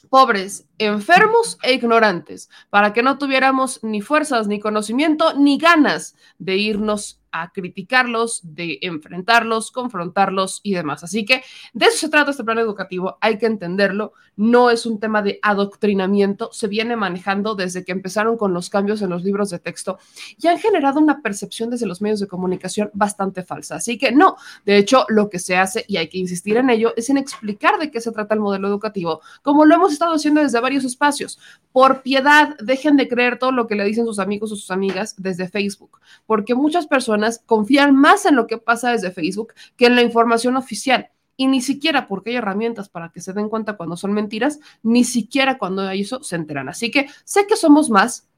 pobres, 0.08 0.66
enfermos 0.78 1.58
e 1.62 1.74
ignorantes, 1.74 2.48
para 2.70 2.92
que 2.92 3.02
no 3.02 3.18
tuviéramos 3.18 3.80
ni 3.82 4.00
fuerzas, 4.00 4.46
ni 4.48 4.60
conocimiento, 4.60 5.34
ni 5.34 5.58
ganas 5.58 6.16
de 6.38 6.56
irnos 6.56 7.20
a 7.32 7.52
criticarlos, 7.52 8.40
de 8.42 8.78
enfrentarlos, 8.82 9.70
confrontarlos 9.70 10.60
y 10.62 10.74
demás. 10.74 11.04
Así 11.04 11.24
que 11.24 11.42
de 11.72 11.86
eso 11.86 11.98
se 11.98 12.08
trata 12.08 12.30
este 12.30 12.44
plan 12.44 12.58
educativo, 12.58 13.18
hay 13.20 13.38
que 13.38 13.46
entenderlo, 13.46 14.12
no 14.36 14.70
es 14.70 14.86
un 14.86 15.00
tema 15.00 15.20
de 15.22 15.38
adoctrinamiento, 15.42 16.50
se 16.52 16.68
viene 16.68 16.96
manejando 16.96 17.54
desde 17.54 17.84
que 17.84 17.92
empezaron 17.92 18.36
con 18.36 18.54
los 18.54 18.70
cambios 18.70 19.02
en 19.02 19.10
los 19.10 19.24
libros 19.24 19.50
de 19.50 19.58
texto 19.58 19.98
y 20.38 20.46
han 20.46 20.58
generado 20.58 21.00
una 21.00 21.22
percepción 21.22 21.70
desde 21.70 21.86
los 21.86 22.00
medios 22.00 22.20
de 22.20 22.28
comunicación 22.28 22.90
bastante 22.94 23.42
falsa. 23.42 23.76
Así 23.76 23.98
que 23.98 24.12
no, 24.12 24.36
de 24.64 24.78
hecho 24.78 25.04
lo 25.08 25.28
que 25.28 25.38
se 25.38 25.56
hace, 25.56 25.84
y 25.88 25.96
hay 25.96 26.08
que 26.08 26.18
insistir 26.18 26.56
en 26.56 26.70
ello, 26.70 26.94
es 26.96 27.10
en 27.10 27.18
explicar 27.18 27.78
de 27.78 27.90
qué 27.90 28.00
se 28.00 28.12
trata 28.12 28.34
el 28.34 28.40
modelo 28.40 28.68
educativo, 28.68 29.20
como 29.42 29.64
lo 29.64 29.74
hemos 29.74 29.92
estado 29.92 30.14
haciendo 30.14 30.40
desde 30.40 30.58
varios 30.68 30.84
espacios. 30.84 31.38
Por 31.72 32.02
piedad, 32.02 32.56
dejen 32.58 32.96
de 32.96 33.08
creer 33.08 33.38
todo 33.38 33.52
lo 33.52 33.66
que 33.66 33.74
le 33.74 33.84
dicen 33.84 34.04
sus 34.04 34.18
amigos 34.18 34.52
o 34.52 34.56
sus 34.56 34.70
amigas 34.70 35.14
desde 35.16 35.48
Facebook, 35.48 35.98
porque 36.26 36.54
muchas 36.54 36.86
personas 36.86 37.42
confían 37.46 37.96
más 37.96 38.26
en 38.26 38.36
lo 38.36 38.46
que 38.46 38.58
pasa 38.58 38.92
desde 38.92 39.10
Facebook 39.10 39.54
que 39.76 39.86
en 39.86 39.96
la 39.96 40.02
información 40.02 40.56
oficial. 40.56 41.08
Y 41.38 41.46
ni 41.46 41.62
siquiera 41.62 42.06
porque 42.06 42.30
hay 42.30 42.36
herramientas 42.36 42.88
para 42.88 43.10
que 43.10 43.20
se 43.20 43.32
den 43.32 43.48
cuenta 43.48 43.76
cuando 43.76 43.96
son 43.96 44.12
mentiras, 44.12 44.58
ni 44.82 45.04
siquiera 45.04 45.56
cuando 45.56 45.82
hay 45.82 46.02
eso 46.02 46.22
se 46.22 46.36
enteran. 46.36 46.68
Así 46.68 46.90
que 46.90 47.08
sé 47.24 47.46
que 47.46 47.56
somos 47.56 47.88
más, 47.88 48.28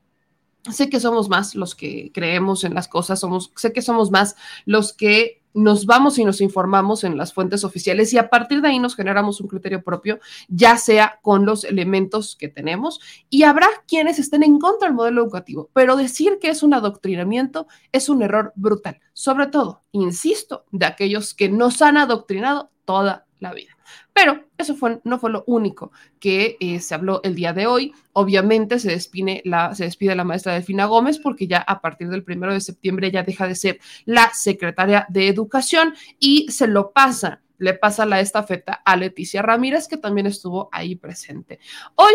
sé 0.70 0.88
que 0.88 1.00
somos 1.00 1.28
más 1.28 1.56
los 1.56 1.74
que 1.74 2.12
creemos 2.14 2.62
en 2.62 2.74
las 2.74 2.86
cosas, 2.86 3.18
somos, 3.18 3.50
sé 3.56 3.72
que 3.72 3.82
somos 3.82 4.10
más 4.12 4.36
los 4.66 4.92
que 4.92 5.39
nos 5.54 5.86
vamos 5.86 6.18
y 6.18 6.24
nos 6.24 6.40
informamos 6.40 7.04
en 7.04 7.16
las 7.16 7.32
fuentes 7.32 7.64
oficiales 7.64 8.12
y 8.12 8.18
a 8.18 8.30
partir 8.30 8.60
de 8.60 8.68
ahí 8.68 8.78
nos 8.78 8.96
generamos 8.96 9.40
un 9.40 9.48
criterio 9.48 9.82
propio, 9.82 10.20
ya 10.48 10.76
sea 10.76 11.18
con 11.22 11.44
los 11.44 11.64
elementos 11.64 12.36
que 12.36 12.48
tenemos 12.48 13.00
y 13.28 13.42
habrá 13.42 13.68
quienes 13.86 14.18
estén 14.18 14.42
en 14.42 14.58
contra 14.58 14.88
del 14.88 14.96
modelo 14.96 15.22
educativo, 15.22 15.70
pero 15.72 15.96
decir 15.96 16.38
que 16.40 16.48
es 16.48 16.62
un 16.62 16.74
adoctrinamiento 16.74 17.66
es 17.92 18.08
un 18.08 18.22
error 18.22 18.52
brutal, 18.54 19.00
sobre 19.12 19.46
todo, 19.46 19.82
insisto, 19.92 20.64
de 20.70 20.86
aquellos 20.86 21.34
que 21.34 21.48
nos 21.48 21.82
han 21.82 21.96
adoctrinado 21.96 22.70
toda 22.84 23.26
la 23.38 23.52
vida. 23.52 23.76
Pero 24.12 24.44
eso 24.58 24.76
no 25.04 25.18
fue 25.18 25.30
lo 25.30 25.44
único 25.46 25.92
que 26.18 26.56
eh, 26.60 26.80
se 26.80 26.94
habló 26.94 27.20
el 27.22 27.34
día 27.34 27.52
de 27.52 27.66
hoy. 27.66 27.92
Obviamente 28.12 28.78
se 28.78 28.90
despide, 28.90 29.42
la, 29.44 29.74
se 29.74 29.84
despide 29.84 30.14
la 30.14 30.24
maestra 30.24 30.54
Delfina 30.54 30.86
Gómez 30.86 31.18
porque 31.18 31.46
ya 31.46 31.58
a 31.58 31.80
partir 31.80 32.08
del 32.08 32.24
primero 32.24 32.52
de 32.52 32.60
septiembre 32.60 33.10
ya 33.10 33.22
deja 33.22 33.46
de 33.46 33.54
ser 33.54 33.80
la 34.04 34.30
secretaria 34.34 35.06
de 35.08 35.28
Educación 35.28 35.94
y 36.18 36.50
se 36.50 36.66
lo 36.66 36.92
pasa 36.92 37.40
le 37.60 37.74
pasa 37.74 38.06
la 38.06 38.20
estafeta 38.20 38.72
a 38.72 38.96
Leticia 38.96 39.42
Ramírez, 39.42 39.86
que 39.86 39.98
también 39.98 40.26
estuvo 40.26 40.70
ahí 40.72 40.96
presente. 40.96 41.60
Hoy 41.94 42.14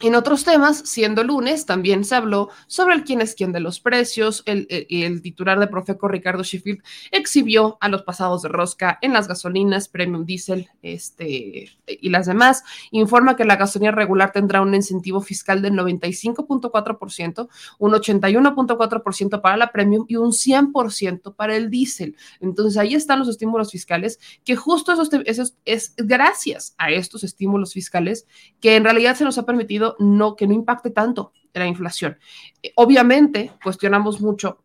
en 0.00 0.14
otros 0.14 0.44
temas, 0.44 0.78
siendo 0.78 1.24
lunes, 1.24 1.66
también 1.66 2.04
se 2.04 2.14
habló 2.14 2.50
sobre 2.66 2.94
el 2.94 3.04
quién 3.04 3.20
es 3.20 3.34
quién 3.34 3.52
de 3.52 3.60
los 3.60 3.80
precios. 3.80 4.42
El, 4.46 4.66
el, 4.70 5.22
titular 5.22 5.58
de 5.58 5.66
Profeco, 5.66 6.06
Ricardo 6.06 6.42
Sheffield, 6.42 6.82
exhibió 7.10 7.78
a 7.80 7.88
los 7.88 8.02
pasados 8.02 8.42
de 8.42 8.48
rosca 8.48 8.98
en 9.02 9.12
las 9.12 9.26
gasolinas, 9.26 9.88
Premium 9.88 10.24
Diesel 10.24 10.68
este, 10.82 11.70
y 11.86 12.08
las 12.10 12.26
demás. 12.26 12.62
Informa 12.92 13.34
que 13.34 13.44
la 13.44 13.56
gasolina 13.56 13.90
regular 13.90 14.32
tendrá 14.32 14.62
un 14.62 14.74
incentivo 14.74 15.20
fiscal 15.20 15.62
del 15.62 15.72
95.4%, 15.72 17.48
un 17.78 17.92
81.4% 17.92 19.40
para 19.40 19.56
la 19.56 19.72
Premium 19.72 20.04
y 20.08 20.16
un 20.16 20.30
100% 20.30 21.34
para 21.34 21.56
el 21.56 21.70
diésel. 21.70 22.16
Entonces 22.40 22.78
ahí 22.78 22.94
están 22.94 23.18
los 23.18 23.28
estímulos 23.28 23.72
fiscales, 23.72 24.20
que 24.44 24.54
justo 24.54 24.92
esos, 24.92 25.10
esos, 25.24 25.56
es 25.64 25.94
gracias 25.96 26.74
a 26.78 26.90
estos 26.90 27.24
estímulos 27.24 27.72
fiscales 27.72 28.26
que 28.60 28.76
en 28.76 28.84
realidad 28.84 29.16
se 29.16 29.24
nos 29.24 29.38
ha 29.38 29.46
permitido 29.46 29.87
no, 29.98 30.36
que 30.36 30.46
no 30.46 30.54
impacte 30.54 30.90
tanto 30.90 31.32
la 31.58 31.66
inflación. 31.66 32.18
Eh, 32.62 32.72
obviamente, 32.76 33.52
cuestionamos 33.62 34.20
mucho 34.20 34.62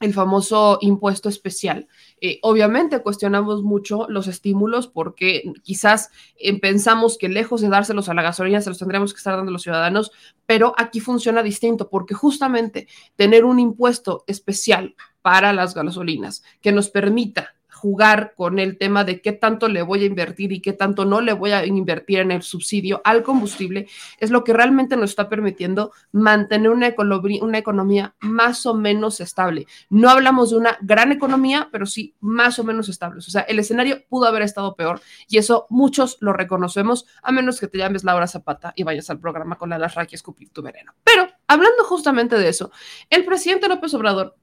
el 0.00 0.14
famoso 0.14 0.78
impuesto 0.80 1.28
especial. 1.28 1.88
Eh, 2.20 2.38
obviamente 2.42 3.00
cuestionamos 3.02 3.64
mucho 3.64 4.06
los 4.08 4.28
estímulos 4.28 4.86
porque 4.86 5.42
quizás 5.64 6.10
eh, 6.38 6.56
pensamos 6.60 7.18
que 7.18 7.28
lejos 7.28 7.62
de 7.62 7.68
dárselos 7.68 8.08
a 8.08 8.14
la 8.14 8.22
gasolina 8.22 8.60
se 8.60 8.70
los 8.70 8.78
tendríamos 8.78 9.12
que 9.12 9.18
estar 9.18 9.34
dando 9.34 9.50
a 9.50 9.52
los 9.52 9.62
ciudadanos, 9.62 10.12
pero 10.46 10.72
aquí 10.76 11.00
funciona 11.00 11.42
distinto 11.42 11.88
porque 11.88 12.14
justamente 12.14 12.86
tener 13.16 13.44
un 13.44 13.58
impuesto 13.58 14.22
especial 14.28 14.94
para 15.20 15.52
las 15.52 15.74
gasolinas 15.74 16.44
que 16.60 16.70
nos 16.70 16.90
permita 16.90 17.57
jugar 17.78 18.34
con 18.36 18.58
el 18.58 18.76
tema 18.76 19.04
de 19.04 19.20
qué 19.20 19.32
tanto 19.32 19.68
le 19.68 19.82
voy 19.82 20.02
a 20.02 20.06
invertir 20.06 20.52
y 20.52 20.60
qué 20.60 20.72
tanto 20.72 21.04
no 21.04 21.20
le 21.20 21.32
voy 21.32 21.52
a 21.52 21.64
invertir 21.64 22.18
en 22.18 22.32
el 22.32 22.42
subsidio 22.42 23.00
al 23.04 23.22
combustible, 23.22 23.86
es 24.18 24.30
lo 24.30 24.42
que 24.42 24.52
realmente 24.52 24.96
nos 24.96 25.10
está 25.10 25.28
permitiendo 25.28 25.92
mantener 26.10 26.70
una, 26.70 26.88
economía, 26.88 28.14
más 28.20 28.66
o 28.66 28.74
menos 28.74 29.20
estable. 29.20 29.66
No 29.90 30.10
hablamos 30.10 30.50
de 30.50 30.56
una 30.56 30.76
gran 30.80 31.12
economía, 31.12 31.68
pero 31.70 31.86
sí 31.86 32.14
más 32.20 32.58
o 32.58 32.64
menos 32.64 32.88
estable. 32.88 33.18
O 33.18 33.22
sea, 33.22 33.42
el 33.42 33.60
escenario 33.60 34.02
pudo 34.08 34.26
haber 34.26 34.42
estado 34.42 34.74
peor 34.74 35.00
y 35.28 35.38
eso 35.38 35.66
muchos 35.70 36.18
lo 36.20 36.32
reconocemos, 36.32 37.06
a 37.22 37.30
menos 37.30 37.60
que 37.60 37.68
te 37.68 37.78
llames 37.78 38.02
Laura 38.02 38.26
Zapata 38.26 38.72
y 38.74 38.82
vayas 38.82 39.08
al 39.10 39.20
programa 39.20 39.56
con 39.56 39.70
la 39.70 39.78
Larra 39.78 40.06
y 40.10 40.14
escupir 40.14 40.50
tu 40.50 40.62
veneno. 40.62 40.94
Pero 41.04 41.28
hablando 41.46 41.84
justamente 41.84 42.36
de 42.36 42.48
eso, 42.48 42.72
el 43.08 43.24
presidente 43.24 43.68
López 43.68 43.94
Obrador 43.94 44.36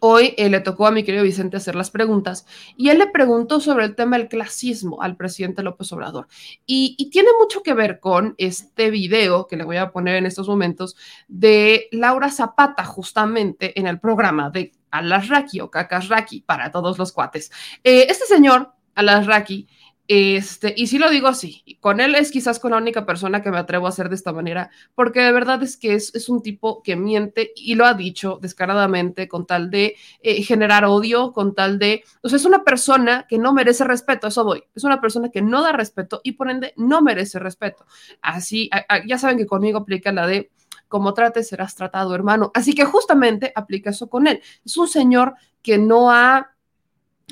Hoy 0.00 0.34
eh, 0.36 0.50
le 0.50 0.60
tocó 0.60 0.86
a 0.86 0.90
mi 0.90 1.04
querido 1.04 1.22
Vicente 1.22 1.56
hacer 1.56 1.76
las 1.76 1.90
preguntas 1.90 2.44
y 2.76 2.88
él 2.88 2.98
le 2.98 3.06
preguntó 3.06 3.60
sobre 3.60 3.84
el 3.84 3.94
tema 3.94 4.18
del 4.18 4.28
clasismo 4.28 5.00
al 5.00 5.16
presidente 5.16 5.62
López 5.62 5.92
Obrador. 5.92 6.26
Y, 6.66 7.08
tiene 7.10 7.28
mucho 7.40 7.62
que 7.62 7.72
ver 7.72 8.00
con 8.00 8.34
este 8.36 8.90
video 8.90 9.46
que 9.46 9.56
le 9.56 9.64
voy 9.64 9.76
a 9.76 9.92
poner 9.92 10.16
en 10.16 10.26
estos 10.26 10.48
momentos 10.48 10.96
de 11.28 11.88
Laura 11.92 12.30
Zapata, 12.30 12.84
justamente 12.84 13.78
en 13.78 13.86
el 13.86 14.00
programa 14.00 14.50
de 14.50 14.72
Alasraki 14.90 15.60
o 15.60 15.70
Raki 15.72 16.40
para 16.40 16.72
todos 16.72 16.98
los 16.98 17.12
cuates. 17.12 17.52
Eh, 17.84 18.06
este 18.08 18.26
señor, 18.26 18.72
Alasraki, 18.96 19.68
este, 20.08 20.72
y 20.76 20.86
sí 20.86 20.98
lo 20.98 21.10
digo 21.10 21.28
así, 21.28 21.78
con 21.80 22.00
él 22.00 22.14
es 22.14 22.30
quizás 22.30 22.60
con 22.60 22.70
la 22.70 22.76
única 22.76 23.04
persona 23.04 23.42
que 23.42 23.50
me 23.50 23.58
atrevo 23.58 23.86
a 23.86 23.88
hacer 23.88 24.08
de 24.08 24.14
esta 24.14 24.32
manera, 24.32 24.70
porque 24.94 25.20
de 25.20 25.32
verdad 25.32 25.62
es 25.62 25.76
que 25.76 25.94
es, 25.94 26.28
un 26.28 26.42
tipo 26.42 26.82
que 26.82 26.96
miente 26.96 27.52
y 27.56 27.74
lo 27.74 27.86
ha 27.86 27.94
dicho 27.94 28.38
descaradamente 28.40 29.28
con 29.28 29.46
tal 29.46 29.70
de 29.70 29.96
eh, 30.22 30.42
generar 30.42 30.84
odio, 30.84 31.32
con 31.32 31.54
tal 31.54 31.78
de, 31.78 32.04
o 32.22 32.28
sea, 32.28 32.36
es 32.36 32.44
una 32.44 32.64
persona 32.64 33.26
que 33.28 33.38
no 33.38 33.52
merece 33.52 33.84
respeto, 33.84 34.26
eso 34.28 34.44
voy, 34.44 34.64
es 34.74 34.84
una 34.84 35.00
persona 35.00 35.30
que 35.30 35.42
no 35.42 35.62
da 35.62 35.72
respeto 35.72 36.20
y 36.22 36.32
por 36.32 36.50
ende 36.50 36.72
no 36.76 37.02
merece 37.02 37.38
respeto. 37.38 37.86
Así, 38.22 38.70
ya 39.06 39.18
saben 39.18 39.38
que 39.38 39.46
conmigo 39.46 39.78
aplica 39.78 40.12
la 40.12 40.26
de 40.26 40.50
como 40.88 41.14
trates 41.14 41.48
serás 41.48 41.74
tratado, 41.74 42.14
hermano. 42.14 42.50
Así 42.54 42.74
que 42.74 42.84
justamente 42.84 43.52
aplica 43.54 43.90
eso 43.90 44.08
con 44.08 44.26
él. 44.26 44.40
Es 44.64 44.76
un 44.76 44.88
señor 44.88 45.34
que 45.62 45.78
no 45.78 46.12
ha 46.12 46.55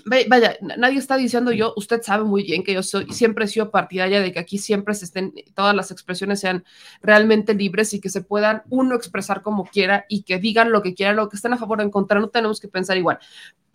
Vaya, 0.06 0.58
nadie 0.76 0.98
está 0.98 1.16
diciendo 1.16 1.52
yo, 1.52 1.72
usted 1.76 2.02
sabe 2.02 2.24
muy 2.24 2.42
bien 2.42 2.64
que 2.64 2.74
yo 2.74 2.82
soy, 2.82 3.06
siempre 3.12 3.44
he 3.44 3.48
sido 3.48 3.70
partidaria 3.70 4.20
de 4.20 4.32
que 4.32 4.40
aquí 4.40 4.58
siempre 4.58 4.92
se 4.94 5.04
estén, 5.04 5.32
todas 5.54 5.74
las 5.74 5.92
expresiones 5.92 6.40
sean 6.40 6.64
realmente 7.00 7.54
libres 7.54 7.94
y 7.94 8.00
que 8.00 8.10
se 8.10 8.20
puedan 8.20 8.64
uno 8.70 8.96
expresar 8.96 9.40
como 9.42 9.64
quiera 9.64 10.04
y 10.08 10.24
que 10.24 10.38
digan 10.38 10.72
lo 10.72 10.82
que 10.82 10.94
quieran, 10.94 11.16
lo 11.16 11.28
que 11.28 11.36
estén 11.36 11.52
a 11.52 11.58
favor 11.58 11.78
o 11.78 11.82
en 11.82 11.90
contra, 11.90 12.18
no 12.18 12.28
tenemos 12.28 12.60
que 12.60 12.68
pensar 12.68 12.96
igual. 12.98 13.18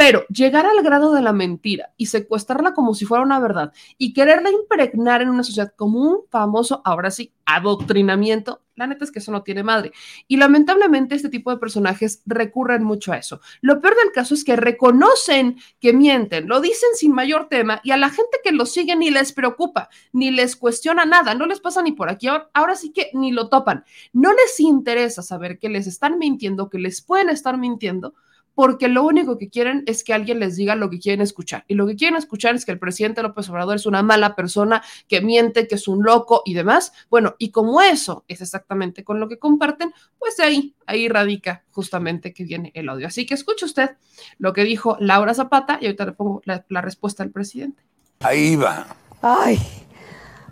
Pero 0.01 0.25
llegar 0.29 0.65
al 0.65 0.81
grado 0.81 1.13
de 1.13 1.21
la 1.21 1.33
mentira 1.33 1.91
y 1.97 2.05
secuestrarla 2.05 2.73
como 2.73 2.95
si 2.95 3.03
fuera 3.03 3.21
una 3.21 3.37
verdad 3.37 3.73
y 3.97 4.13
quererla 4.13 4.49
impregnar 4.49 5.21
en 5.21 5.27
una 5.27 5.43
sociedad 5.43 5.73
como 5.75 5.99
un 5.99 6.19
famoso, 6.29 6.81
ahora 6.85 7.11
sí, 7.11 7.33
adoctrinamiento, 7.45 8.61
la 8.75 8.87
neta 8.87 9.03
es 9.03 9.11
que 9.11 9.19
eso 9.19 9.33
no 9.33 9.43
tiene 9.43 9.61
madre. 9.61 9.91
Y 10.29 10.37
lamentablemente 10.37 11.15
este 11.15 11.27
tipo 11.27 11.51
de 11.51 11.57
personajes 11.57 12.23
recurren 12.25 12.85
mucho 12.85 13.11
a 13.11 13.17
eso. 13.17 13.41
Lo 13.59 13.81
peor 13.81 13.97
del 13.97 14.13
caso 14.13 14.35
es 14.35 14.45
que 14.45 14.55
reconocen 14.55 15.57
que 15.81 15.91
mienten, 15.91 16.47
lo 16.47 16.61
dicen 16.61 16.91
sin 16.95 17.11
mayor 17.11 17.49
tema 17.49 17.81
y 17.83 17.91
a 17.91 17.97
la 17.97 18.07
gente 18.07 18.37
que 18.41 18.53
lo 18.53 18.65
sigue 18.65 18.95
ni 18.95 19.09
les 19.09 19.33
preocupa, 19.33 19.89
ni 20.13 20.31
les 20.31 20.55
cuestiona 20.55 21.03
nada, 21.03 21.35
no 21.35 21.45
les 21.45 21.59
pasa 21.59 21.81
ni 21.81 21.91
por 21.91 22.09
aquí, 22.09 22.27
ahora, 22.27 22.49
ahora 22.53 22.75
sí 22.77 22.93
que 22.93 23.11
ni 23.13 23.33
lo 23.33 23.49
topan. 23.49 23.83
No 24.13 24.31
les 24.31 24.61
interesa 24.61 25.23
saber 25.23 25.59
que 25.59 25.67
les 25.67 25.87
están 25.87 26.19
mintiendo, 26.19 26.69
que 26.69 26.79
les 26.79 27.01
pueden 27.01 27.27
estar 27.27 27.57
mintiendo 27.57 28.13
porque 28.59 28.89
lo 28.89 29.03
único 29.03 29.37
que 29.37 29.47
quieren 29.47 29.83
es 29.85 30.03
que 30.03 30.13
alguien 30.13 30.41
les 30.41 30.57
diga 30.57 30.75
lo 30.75 30.89
que 30.89 30.99
quieren 30.99 31.21
escuchar. 31.21 31.63
Y 31.69 31.75
lo 31.75 31.87
que 31.87 31.95
quieren 31.95 32.17
escuchar 32.17 32.55
es 32.55 32.65
que 32.65 32.73
el 32.73 32.77
presidente 32.77 33.23
López 33.23 33.49
Obrador 33.49 33.77
es 33.77 33.85
una 33.85 34.03
mala 34.03 34.35
persona, 34.35 34.83
que 35.07 35.21
miente, 35.21 35.65
que 35.65 35.75
es 35.75 35.87
un 35.87 36.03
loco 36.03 36.41
y 36.43 36.55
demás. 36.55 36.91
Bueno, 37.09 37.35
y 37.37 37.51
como 37.51 37.79
eso 37.79 38.25
es 38.27 38.41
exactamente 38.41 39.05
con 39.05 39.21
lo 39.21 39.29
que 39.29 39.39
comparten, 39.39 39.93
pues 40.17 40.41
ahí, 40.41 40.75
ahí 40.87 41.07
radica 41.07 41.63
justamente 41.71 42.33
que 42.33 42.43
viene 42.43 42.73
el 42.75 42.89
odio. 42.89 43.07
Así 43.07 43.25
que 43.25 43.33
escuche 43.33 43.63
usted 43.63 43.91
lo 44.39 44.51
que 44.51 44.65
dijo 44.65 44.97
Laura 44.99 45.33
Zapata 45.33 45.77
y 45.79 45.85
ahorita 45.85 46.07
le 46.07 46.11
pongo 46.11 46.41
la, 46.43 46.81
respuesta 46.81 47.23
al 47.23 47.29
presidente. 47.29 47.81
Ahí 48.19 48.57
va. 48.57 48.87
Ay, 49.21 49.57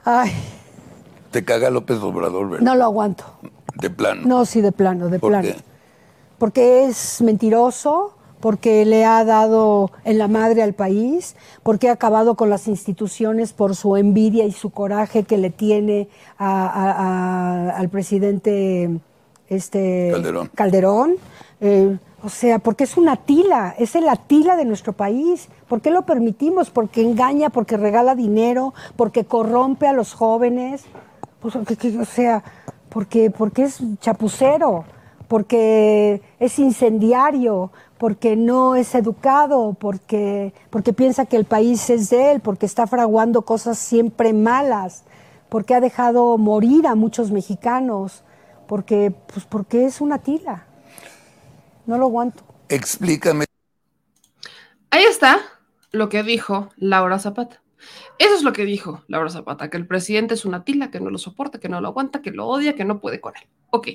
ay. 0.06 0.32
Te 1.32 1.44
caga 1.44 1.70
López 1.70 1.98
Obrador, 1.98 2.52
¿verdad? 2.52 2.64
No 2.64 2.74
lo 2.74 2.86
aguanto. 2.86 3.26
De 3.76 3.90
plano. 3.90 4.22
No, 4.26 4.46
sí, 4.46 4.62
de 4.62 4.72
plano, 4.72 5.10
de 5.10 5.20
¿Por 5.20 5.32
plano. 5.32 5.50
qué? 5.50 5.77
Porque 6.38 6.86
es 6.86 7.22
mentiroso, 7.22 8.14
porque 8.40 8.86
le 8.86 9.04
ha 9.04 9.24
dado 9.26 9.90
en 10.04 10.18
la 10.20 10.28
madre 10.28 10.62
al 10.62 10.74
país, 10.74 11.36
porque 11.64 11.90
ha 11.90 11.94
acabado 11.94 12.36
con 12.36 12.50
las 12.50 12.68
instituciones 12.68 13.54
por 13.54 13.76
su 13.76 13.98
envidia 13.98 14.46
y 14.46 14.52
su 14.52 14.70
coraje 14.70 15.24
que 15.24 15.38
le 15.38 15.50
tiene 15.50 16.08
a- 16.38 16.68
a- 16.68 16.92
a- 17.72 17.78
al 17.78 17.90
presidente 17.90 19.00
este, 19.50 20.10
Calderón. 20.12 20.52
Calderón. 20.54 21.16
Eh, 21.62 21.98
o 22.24 22.30
sea, 22.30 22.60
porque 22.60 22.84
es 22.84 22.98
una 22.98 23.16
tila, 23.16 23.74
es 23.78 23.96
el 23.96 24.10
atila 24.10 24.56
de 24.56 24.66
nuestro 24.66 24.94
país. 24.94 25.48
¿Por 25.68 25.82
qué 25.82 25.90
lo 25.90 26.02
permitimos? 26.04 26.70
Porque 26.70 27.02
engaña, 27.02 27.50
porque 27.50 27.78
regala 27.78 28.14
dinero, 28.16 28.74
porque 28.96 29.26
corrompe 29.26 29.88
a 29.88 29.94
los 29.94 30.14
jóvenes. 30.14 30.84
Pues, 31.40 31.56
o 31.56 32.06
sea, 32.06 32.44
porque, 32.90 33.32
porque 33.32 33.64
es 33.64 33.80
chapucero, 34.02 34.84
porque 35.28 36.22
es 36.40 36.60
incendiario, 36.60 37.72
porque 37.98 38.36
no 38.36 38.76
es 38.76 38.94
educado, 38.96 39.76
porque, 39.80 40.54
porque 40.70 40.94
piensa 40.94 41.26
que 41.26 41.38
el 41.38 41.46
país 41.46 41.90
es 41.90 42.10
de 42.10 42.32
él, 42.32 42.40
porque 42.40 42.66
está 42.66 42.88
fraguando 42.88 43.42
cosas 43.42 43.78
siempre 43.78 44.34
malas, 44.34 45.04
porque 45.50 45.76
ha 45.76 45.82
dejado 45.82 46.38
morir 46.38 46.88
a 46.88 46.96
muchos 46.96 47.32
mexicanos, 47.32 48.24
porque, 48.68 49.14
pues 49.34 49.46
porque 49.46 49.86
es 49.86 50.02
una 50.02 50.20
tila. 50.20 50.66
No 51.86 51.98
lo 51.98 52.06
aguanto. 52.06 52.44
Explícame. 52.70 53.46
Ahí 54.92 55.04
está 55.04 55.40
lo 55.92 56.10
que 56.10 56.24
dijo 56.24 56.70
Laura 56.78 57.20
Zapata. 57.20 57.62
Eso 58.20 58.36
es 58.36 58.44
lo 58.44 58.52
que 58.52 58.66
dijo 58.66 59.04
Laura 59.08 59.30
Zapata, 59.30 59.70
que 59.70 59.78
el 59.78 59.88
presidente 59.88 60.34
es 60.34 60.44
una 60.44 60.64
tila, 60.64 60.92
que 60.92 61.00
no 61.00 61.10
lo 61.10 61.18
soporta, 61.18 61.60
que 61.60 61.70
no 61.70 61.80
lo 61.82 61.88
aguanta, 61.88 62.22
que 62.22 62.32
lo 62.32 62.48
odia, 62.48 62.76
que 62.76 62.86
no 62.86 63.00
puede 63.00 63.22
con 63.22 63.36
él. 63.36 63.48
Ok, 63.70 63.90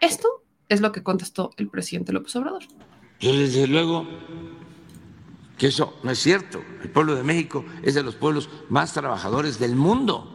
esto 0.00 0.42
es 0.70 0.80
lo 0.80 0.92
que 0.92 1.02
contestó 1.02 1.50
el 1.58 1.68
presidente 1.68 2.12
López 2.12 2.34
Obrador. 2.36 2.62
Yo 3.18 3.36
desde 3.36 3.66
luego 3.66 4.06
que 5.58 5.66
eso 5.66 5.98
no 6.04 6.12
es 6.12 6.18
cierto. 6.18 6.64
El 6.82 6.88
pueblo 6.90 7.16
de 7.16 7.22
México 7.22 7.66
es 7.82 7.94
de 7.94 8.02
los 8.02 8.14
pueblos 8.14 8.48
más 8.70 8.94
trabajadores 8.94 9.58
del 9.58 9.76
mundo. 9.76 10.32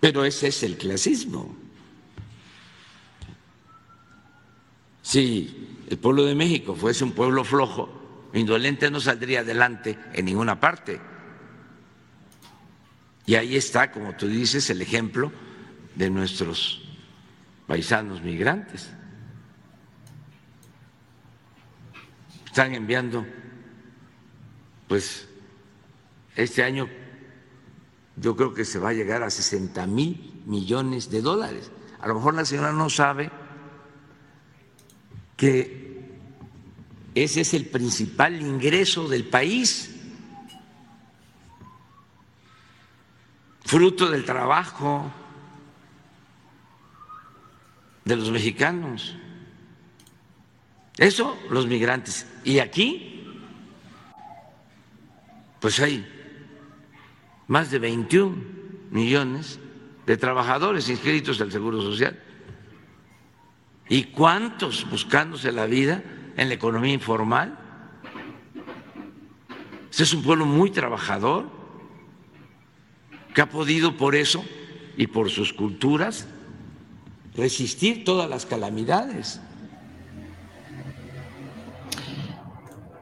Pero 0.00 0.24
ese 0.24 0.48
es 0.48 0.62
el 0.64 0.76
clasismo. 0.76 1.56
Si 5.00 5.84
el 5.88 5.96
pueblo 5.96 6.24
de 6.24 6.34
México 6.34 6.74
fuese 6.74 7.04
un 7.04 7.12
pueblo 7.12 7.44
flojo, 7.44 8.28
indolente 8.34 8.90
no 8.90 9.00
saldría 9.00 9.40
adelante 9.40 9.96
en 10.12 10.24
ninguna 10.24 10.58
parte. 10.58 11.00
Y 13.26 13.36
ahí 13.36 13.56
está, 13.56 13.92
como 13.92 14.16
tú 14.16 14.26
dices, 14.26 14.68
el 14.70 14.82
ejemplo 14.82 15.30
de 15.94 16.10
nuestros 16.10 16.89
paisanos 17.70 18.20
migrantes. 18.20 18.90
Están 22.44 22.74
enviando, 22.74 23.24
pues, 24.88 25.28
este 26.34 26.64
año 26.64 26.88
yo 28.16 28.34
creo 28.34 28.52
que 28.52 28.64
se 28.64 28.80
va 28.80 28.88
a 28.88 28.92
llegar 28.92 29.22
a 29.22 29.30
60 29.30 29.86
mil 29.86 30.42
millones 30.46 31.12
de 31.12 31.22
dólares. 31.22 31.70
A 32.00 32.08
lo 32.08 32.16
mejor 32.16 32.34
la 32.34 32.44
señora 32.44 32.72
no 32.72 32.90
sabe 32.90 33.30
que 35.36 36.18
ese 37.14 37.42
es 37.42 37.54
el 37.54 37.66
principal 37.66 38.42
ingreso 38.42 39.06
del 39.06 39.26
país, 39.26 39.94
fruto 43.64 44.10
del 44.10 44.24
trabajo 44.24 45.12
de 48.10 48.16
los 48.16 48.30
mexicanos. 48.30 49.16
Eso 50.98 51.38
los 51.48 51.66
migrantes. 51.66 52.26
Y 52.44 52.58
aquí, 52.58 53.24
pues 55.60 55.78
hay 55.80 56.06
más 57.46 57.70
de 57.70 57.78
21 57.78 58.36
millones 58.90 59.60
de 60.06 60.16
trabajadores 60.16 60.88
inscritos 60.88 61.40
al 61.40 61.52
Seguro 61.52 61.80
Social. 61.80 62.20
¿Y 63.88 64.04
cuántos 64.04 64.88
buscándose 64.90 65.52
la 65.52 65.66
vida 65.66 66.02
en 66.36 66.48
la 66.48 66.54
economía 66.54 66.92
informal? 66.92 67.58
Este 69.90 70.02
es 70.02 70.12
un 70.14 70.22
pueblo 70.22 70.46
muy 70.46 70.70
trabajador 70.70 71.48
que 73.34 73.40
ha 73.40 73.48
podido 73.48 73.96
por 73.96 74.16
eso 74.16 74.44
y 74.96 75.06
por 75.06 75.30
sus 75.30 75.52
culturas 75.52 76.28
resistir 77.34 78.04
todas 78.04 78.28
las 78.28 78.46
calamidades. 78.46 79.40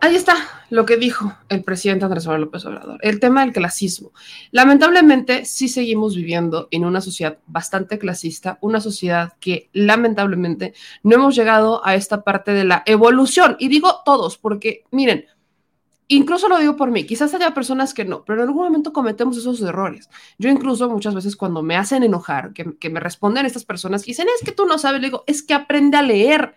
Ahí 0.00 0.14
está 0.14 0.36
lo 0.70 0.86
que 0.86 0.96
dijo 0.96 1.34
el 1.48 1.64
presidente 1.64 2.04
Andrés 2.04 2.26
Manuel 2.26 2.42
López 2.42 2.64
Obrador, 2.66 3.00
el 3.02 3.18
tema 3.18 3.40
del 3.40 3.52
clasismo. 3.52 4.12
Lamentablemente, 4.52 5.44
sí 5.44 5.68
seguimos 5.68 6.14
viviendo 6.14 6.68
en 6.70 6.84
una 6.84 7.00
sociedad 7.00 7.38
bastante 7.46 7.98
clasista, 7.98 8.58
una 8.60 8.80
sociedad 8.80 9.32
que 9.40 9.70
lamentablemente 9.72 10.72
no 11.02 11.16
hemos 11.16 11.34
llegado 11.34 11.84
a 11.84 11.94
esta 11.94 12.22
parte 12.22 12.52
de 12.52 12.64
la 12.64 12.82
evolución. 12.86 13.56
Y 13.58 13.68
digo 13.68 14.02
todos, 14.04 14.38
porque 14.38 14.84
miren, 14.92 15.26
incluso 16.08 16.48
lo 16.48 16.58
digo 16.58 16.76
por 16.76 16.90
mí, 16.90 17.04
quizás 17.04 17.32
haya 17.34 17.54
personas 17.54 17.94
que 17.94 18.04
no, 18.04 18.24
pero 18.24 18.42
en 18.42 18.48
algún 18.48 18.64
momento 18.64 18.92
cometemos 18.92 19.36
esos 19.36 19.60
errores. 19.62 20.10
Yo 20.38 20.50
incluso 20.50 20.88
muchas 20.90 21.14
veces 21.14 21.36
cuando 21.36 21.62
me 21.62 21.76
hacen 21.76 22.02
enojar, 22.02 22.52
que, 22.52 22.90
me 22.90 23.00
responden 23.00 23.46
estas 23.46 23.64
personas 23.64 24.02
que 24.02 24.10
dicen, 24.10 24.26
es 24.34 24.44
que 24.44 24.52
tú 24.52 24.66
no 24.66 24.78
sabes, 24.78 25.00
le 25.00 25.08
digo, 25.08 25.24
es 25.26 25.42
que 25.42 25.54
aprende 25.54 25.96
a 25.96 26.02
leer 26.02 26.54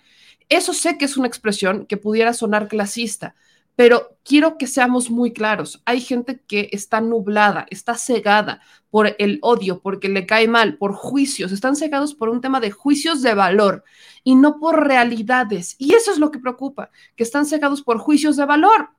eso 0.51 0.73
sé 0.73 0.97
que 0.97 1.05
es 1.05 1.15
una 1.15 1.27
expresión 1.27 1.85
que 1.85 1.95
pudiera 1.95 2.33
sonar 2.33 2.67
clasista, 2.67 3.35
pero 3.77 4.17
quiero 4.25 4.57
que 4.57 4.67
seamos 4.67 5.09
muy 5.09 5.31
claros. 5.31 5.81
Hay 5.85 6.01
gente 6.01 6.41
que 6.45 6.67
está 6.73 6.99
nublada, 6.99 7.65
está 7.69 7.95
cegada 7.95 8.59
por 8.89 9.15
el 9.17 9.39
odio, 9.43 9.79
porque 9.81 10.09
le 10.09 10.25
cae 10.25 10.49
mal, 10.49 10.77
por 10.77 10.91
juicios, 10.91 11.53
están 11.53 11.77
cegados 11.77 12.13
por 12.13 12.27
un 12.27 12.41
tema 12.41 12.59
de 12.59 12.69
juicios 12.69 13.21
de 13.21 13.33
valor 13.33 13.85
y 14.25 14.35
no 14.35 14.59
por 14.59 14.85
realidades. 14.85 15.77
Y 15.79 15.93
eso 15.93 16.11
es 16.11 16.19
lo 16.19 16.31
que 16.31 16.39
preocupa, 16.39 16.91
que 17.15 17.23
están 17.23 17.45
cegados 17.45 17.81
por 17.81 17.97
juicios 17.97 18.35
de 18.35 18.45
valor, 18.45 18.89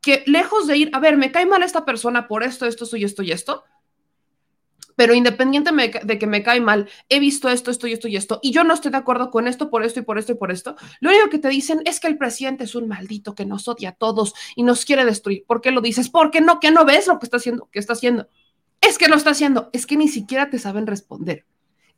que 0.00 0.22
lejos 0.26 0.66
de 0.66 0.76
ir, 0.76 0.90
a 0.92 1.00
ver, 1.00 1.16
me 1.16 1.32
cae 1.32 1.46
mal 1.46 1.62
esta 1.62 1.84
persona 1.84 2.28
por 2.28 2.42
esto, 2.42 2.66
esto, 2.66 2.84
esto 2.84 2.96
y 2.96 3.04
esto 3.04 3.22
y 3.22 3.32
esto, 3.32 3.64
pero 4.98 5.14
independientemente 5.14 6.00
de 6.02 6.18
que 6.18 6.26
me 6.26 6.42
cae 6.42 6.60
mal, 6.60 6.88
he 7.08 7.20
visto 7.20 7.48
esto, 7.48 7.70
esto 7.70 7.86
y 7.86 7.92
esto 7.92 8.08
y 8.08 8.16
esto, 8.16 8.40
y 8.42 8.50
yo 8.50 8.64
no 8.64 8.74
estoy 8.74 8.90
de 8.90 8.96
acuerdo 8.96 9.30
con 9.30 9.46
esto, 9.46 9.70
por 9.70 9.84
esto 9.84 10.00
y 10.00 10.02
por 10.02 10.18
esto 10.18 10.32
y 10.32 10.34
por 10.34 10.50
esto, 10.50 10.74
lo 10.98 11.10
único 11.10 11.30
que 11.30 11.38
te 11.38 11.48
dicen 11.48 11.82
es 11.84 12.00
que 12.00 12.08
el 12.08 12.18
presidente 12.18 12.64
es 12.64 12.74
un 12.74 12.88
maldito 12.88 13.36
que 13.36 13.46
nos 13.46 13.68
odia 13.68 13.90
a 13.90 13.92
todos 13.92 14.34
y 14.56 14.64
nos 14.64 14.84
quiere 14.84 15.04
destruir. 15.04 15.44
¿Por 15.46 15.60
qué 15.60 15.70
lo 15.70 15.82
dices? 15.82 16.08
Porque 16.08 16.40
no, 16.40 16.58
que 16.58 16.72
no 16.72 16.84
ves 16.84 17.06
lo 17.06 17.20
que 17.20 17.26
está 17.26 17.36
haciendo, 17.36 17.68
que 17.70 17.78
está 17.78 17.92
haciendo. 17.92 18.28
Es 18.80 18.98
que 18.98 19.06
lo 19.06 19.14
está 19.14 19.30
haciendo, 19.30 19.70
es 19.72 19.86
que 19.86 19.96
ni 19.96 20.08
siquiera 20.08 20.50
te 20.50 20.58
saben 20.58 20.88
responder. 20.88 21.46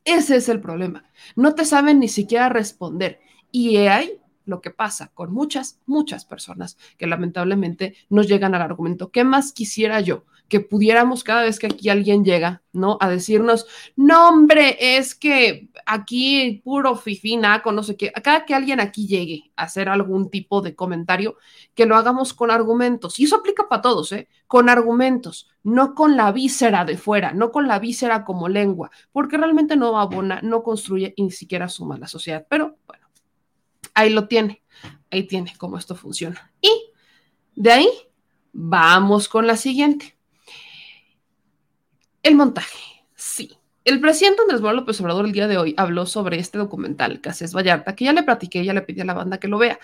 Ese 0.04 0.36
es 0.36 0.50
el 0.50 0.60
problema. 0.60 1.04
No 1.36 1.54
te 1.54 1.64
saben 1.64 2.00
ni 2.00 2.08
siquiera 2.08 2.50
responder. 2.50 3.20
Y 3.50 3.78
hay 3.78 4.19
lo 4.44 4.60
que 4.60 4.70
pasa 4.70 5.10
con 5.14 5.32
muchas, 5.32 5.78
muchas 5.86 6.24
personas 6.24 6.76
que 6.98 7.06
lamentablemente 7.06 7.94
nos 8.08 8.28
llegan 8.28 8.54
al 8.54 8.62
argumento. 8.62 9.10
¿Qué 9.10 9.24
más 9.24 9.52
quisiera 9.52 10.00
yo? 10.00 10.24
que 10.50 10.58
pudiéramos 10.58 11.22
cada 11.22 11.42
vez 11.42 11.60
que 11.60 11.68
aquí 11.68 11.88
alguien 11.88 12.24
llega, 12.24 12.60
¿no? 12.72 12.98
A 13.00 13.08
decirnos, 13.08 13.66
no, 13.94 14.28
hombre, 14.28 14.76
es 14.98 15.14
que 15.14 15.70
aquí 15.86 16.60
puro 16.64 16.96
fifina, 16.96 17.62
con 17.62 17.76
no 17.76 17.84
sé 17.84 17.96
qué. 17.96 18.10
Cada 18.10 18.44
que 18.44 18.54
alguien 18.54 18.80
aquí 18.80 19.06
llegue 19.06 19.52
a 19.54 19.62
hacer 19.62 19.88
algún 19.88 20.28
tipo 20.28 20.60
de 20.60 20.74
comentario, 20.74 21.36
que 21.74 21.86
lo 21.86 21.94
hagamos 21.94 22.34
con 22.34 22.50
argumentos. 22.50 23.20
Y 23.20 23.24
eso 23.24 23.36
aplica 23.36 23.68
para 23.68 23.80
todos, 23.80 24.10
¿eh? 24.10 24.28
Con 24.48 24.68
argumentos, 24.68 25.48
no 25.62 25.94
con 25.94 26.16
la 26.16 26.32
víscera 26.32 26.84
de 26.84 26.96
fuera, 26.96 27.32
no 27.32 27.52
con 27.52 27.68
la 27.68 27.78
víscera 27.78 28.24
como 28.24 28.48
lengua, 28.48 28.90
porque 29.12 29.36
realmente 29.36 29.76
no 29.76 30.00
abona, 30.00 30.40
no 30.42 30.64
construye 30.64 31.14
y 31.14 31.22
ni 31.22 31.30
siquiera 31.30 31.68
suma 31.68 31.96
la 31.96 32.08
sociedad. 32.08 32.44
Pero 32.50 32.76
bueno, 32.88 32.99
ahí 33.94 34.10
lo 34.10 34.28
tiene, 34.28 34.62
ahí 35.10 35.26
tiene 35.26 35.54
cómo 35.56 35.78
esto 35.78 35.94
funciona. 35.94 36.52
Y 36.60 36.70
de 37.54 37.72
ahí 37.72 37.90
vamos 38.52 39.28
con 39.28 39.46
la 39.46 39.56
siguiente. 39.56 40.16
El 42.22 42.34
montaje, 42.34 43.04
sí. 43.14 43.59
El 43.82 43.98
presidente 43.98 44.42
Andrés 44.42 44.60
Manuel 44.60 44.76
López 44.76 45.00
Obrador 45.00 45.24
el 45.24 45.32
día 45.32 45.48
de 45.48 45.56
hoy 45.56 45.72
habló 45.78 46.04
sobre 46.04 46.38
este 46.38 46.58
documental, 46.58 47.22
Cases 47.22 47.54
Vallarta, 47.54 47.96
que 47.96 48.04
ya 48.04 48.12
le 48.12 48.22
platiqué, 48.22 48.62
ya 48.62 48.74
le 48.74 48.82
pedí 48.82 49.00
a 49.00 49.06
la 49.06 49.14
banda 49.14 49.38
que 49.38 49.48
lo 49.48 49.56
vea, 49.56 49.78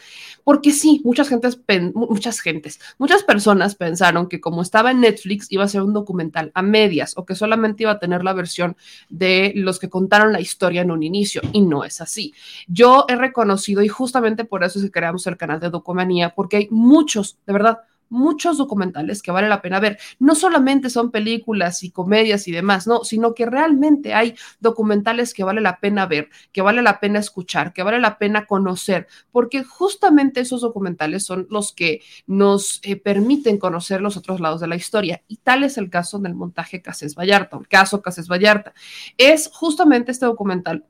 porque 0.45 0.73
sí, 0.73 1.01
muchas 1.03 1.31
gentes, 1.31 1.59
muchas 1.95 2.41
gentes, 2.41 2.79
muchas 2.99 3.23
personas 3.23 3.75
pensaron 3.75 4.29
que 4.29 4.39
como 4.39 4.61
estaba 4.61 4.91
en 4.91 5.01
Netflix 5.01 5.51
iba 5.51 5.65
a 5.65 5.69
ser 5.69 5.81
un 5.81 5.95
documental 5.95 6.53
a 6.53 6.61
medias 6.61 7.15
o 7.17 7.25
que 7.25 7.35
solamente 7.35 7.85
iba 7.85 7.93
a 7.93 7.99
tener 7.99 8.23
la 8.23 8.35
versión 8.35 8.77
de 9.09 9.55
los 9.57 9.79
que 9.79 9.89
contaron 9.89 10.31
la 10.31 10.41
historia 10.41 10.83
en 10.83 10.91
un 10.91 11.03
inicio, 11.03 11.41
y 11.55 11.63
no 11.63 11.83
es 11.83 12.03
así. 12.03 12.35
Yo 12.69 13.07
he 13.09 13.17
reconocido, 13.17 13.81
y 13.81 13.89
justamente 13.89 14.45
por 14.45 14.63
eso 14.63 14.79
es 14.79 14.91
creamos 14.91 15.27
el 15.27 15.39
canal 15.39 15.59
de 15.59 15.71
Docomanía, 15.71 16.35
porque 16.35 16.59
hay 16.59 16.69
muchos, 16.71 17.39
de 17.47 17.53
verdad, 17.55 17.79
muchos 18.09 18.59
documentales 18.59 19.23
que 19.23 19.31
vale 19.31 19.49
la 19.49 19.63
pena 19.63 19.81
ver. 19.81 19.99
No 20.19 20.35
solamente 20.35 20.91
son 20.91 21.11
películas 21.11 21.83
y 21.83 21.91
comedias 21.91 22.49
y 22.49 22.53
demás, 22.53 22.87
no, 22.87 23.05
sino 23.05 23.35
que 23.35 23.47
realmente 23.47 24.15
hay 24.15 24.35
documentales 24.61 25.35
que 25.35 25.45
vale 25.45 25.61
la 25.61 25.79
pena 25.81 26.07
ver, 26.07 26.29
que 26.53 26.63
vale 26.63 26.83
la 26.83 27.01
pena 27.01 27.19
escuchar, 27.19 27.73
que 27.73 27.83
vale 27.83 28.01
la 28.01 28.19
pena 28.19 28.47
conocer, 28.47 29.07
porque 29.33 29.65
justamente 29.65 30.41
esos 30.41 30.61
documentales 30.61 31.25
son 31.25 31.47
los 31.51 31.73
que 31.73 32.03
nos 32.27 32.81
eh, 32.83 32.97
permiten 32.97 33.59
conocer 33.59 34.01
los 34.01 34.17
otros 34.17 34.41
lados 34.41 34.61
de 34.61 34.69
la 34.69 34.77
historia. 34.77 35.23
Y 35.29 35.37
tal 35.39 35.65
es 35.65 35.79
el 35.79 35.91
caso 35.91 36.19
del 36.19 36.35
montaje 36.35 36.83
Cases 36.83 37.15
Vallarta, 37.15 37.57
el 37.57 37.69
caso 37.69 38.03
Cases 38.03 38.29
Vallarta. 38.29 38.75
Es 39.17 39.51
justamente 39.53 40.13
este 40.13 40.27
documental 40.27 40.85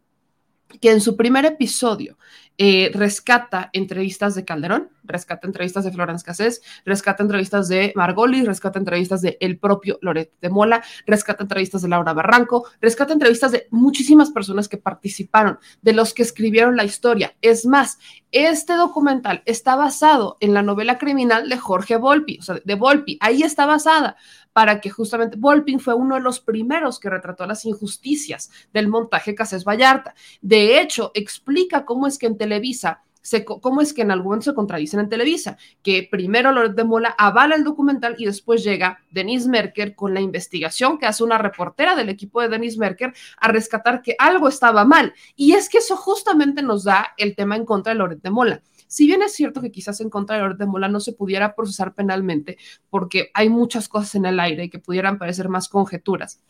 que 0.81 0.91
en 0.91 1.01
su 1.01 1.17
primer 1.17 1.45
episodio 1.45 2.19
eh, 2.59 2.91
rescata 2.95 3.71
entrevistas 3.73 4.35
de 4.35 4.45
Calderón, 4.45 4.91
rescata 5.05 5.47
entrevistas 5.47 5.85
de 5.85 5.93
Florence 5.93 6.25
Cassés, 6.25 6.63
rescata 6.85 7.23
entrevistas 7.23 7.69
de 7.69 7.93
Margolis, 7.95 8.47
rescata 8.47 8.79
entrevistas 8.79 9.23
de 9.23 9.37
el 9.41 9.59
propio 9.59 9.99
Loret 10.03 10.33
de 10.41 10.51
Mola, 10.51 10.83
rescata 11.07 11.43
entrevistas 11.43 11.83
de 11.83 11.89
Laura 11.89 12.13
Barranco, 12.13 12.67
rescata 12.81 13.13
entrevistas 13.13 13.53
de 13.53 13.69
muchísimas 13.71 14.31
personas 14.31 14.69
que 14.69 14.79
participaron, 14.79 15.59
de 15.83 15.93
los 15.93 16.15
que 16.15 16.23
escribieron 16.23 16.77
la 16.77 16.85
historia. 16.85 17.35
Es 17.43 17.67
más, 17.67 17.99
este 18.33 18.75
documental 18.75 19.43
está 19.47 19.77
basado 19.77 20.37
en 20.41 20.55
la 20.55 20.63
novela 20.63 20.99
criminal 20.99 21.49
de 21.49 21.59
Jorge 21.59 21.97
Volpi, 21.97 22.39
o 22.39 22.43
sea, 22.43 22.61
de 22.65 22.75
Volpi, 22.75 23.19
ahí 23.21 23.43
está 23.43 23.67
basada 23.67 24.17
para 24.57 24.81
que 24.81 24.89
justamente 24.89 25.37
Volpi 25.37 25.79
fue 25.79 25.93
uno 25.93 26.15
de 26.15 26.23
los 26.23 26.41
primeros 26.41 26.99
que 26.99 27.11
retrató 27.11 27.45
las 27.45 27.67
injusticias 27.67 28.51
del 28.73 28.89
montaje 28.89 29.35
Casés 29.35 29.65
Vallarta. 29.65 30.15
De 30.41 30.81
hecho, 30.81 31.11
explica 31.13 31.85
cómo 31.85 32.07
es 32.07 32.17
que 32.17 32.25
en 32.25 32.39
Televisa 32.39 33.03
cómo 33.45 33.83
es 33.83 33.93
que 33.93 34.01
en 34.01 34.13
algún 34.13 34.27
momento 34.27 34.45
se 34.45 34.55
contradicen 34.55 35.01
en 35.01 35.11
Televisa, 35.11 35.59
que 35.83 36.09
primero 36.11 36.53
Loret 36.53 36.75
de 36.75 36.85
Mola 36.85 37.15
avala 37.19 37.55
el 37.55 37.65
documental 37.65 38.15
y 38.19 38.25
después 38.25 38.65
llega 38.65 39.01
Denise 39.11 39.49
Merker 39.49 39.95
con 39.95 40.15
la 40.15 40.23
investigación 40.23 40.97
que 40.97 41.05
hace 41.05 41.25
una 41.25 41.37
reportera 41.37 41.95
del 41.95 42.09
equipo 42.09 42.41
de 42.41 42.49
Denise 42.49 42.79
Merker 42.79 43.13
a 43.37 43.49
rescatar 43.49 44.01
que 44.01 44.15
algo 44.19 44.49
estaba 44.49 44.87
mal. 44.87 45.13
Y 45.35 45.53
es 45.53 45.69
que 45.69 45.79
eso 45.79 45.97
justamente 45.97 46.63
nos 46.63 46.85
da 46.85 47.15
el 47.19 47.35
tema 47.35 47.57
en 47.57 47.67
contra 47.67 47.93
de 47.93 47.99
Loret 47.99 48.23
de 48.23 48.31
Mola. 48.31 48.63
Si 48.87 49.07
bien 49.07 49.23
es 49.23 49.33
cierto 49.35 49.61
que 49.61 49.71
quizás 49.71 50.01
en 50.01 50.11
contra 50.11 50.37
de 50.37 50.43
Loret 50.43 50.67
Mola 50.67 50.89
no 50.89 51.01
se 51.01 51.13
pudiera 51.13 51.55
procesar 51.55 51.95
penalmente 51.95 52.59
porque 52.91 53.31
hay 53.35 53.49
muchas 53.49 53.89
cosas 53.89 54.15
en 54.15 54.27
el 54.27 54.41
aire 54.41 54.71
que 54.71 54.79
pudieran 54.79 55.19
parecer 55.19 55.49
más 55.49 55.69
conjeturas, 55.69 56.43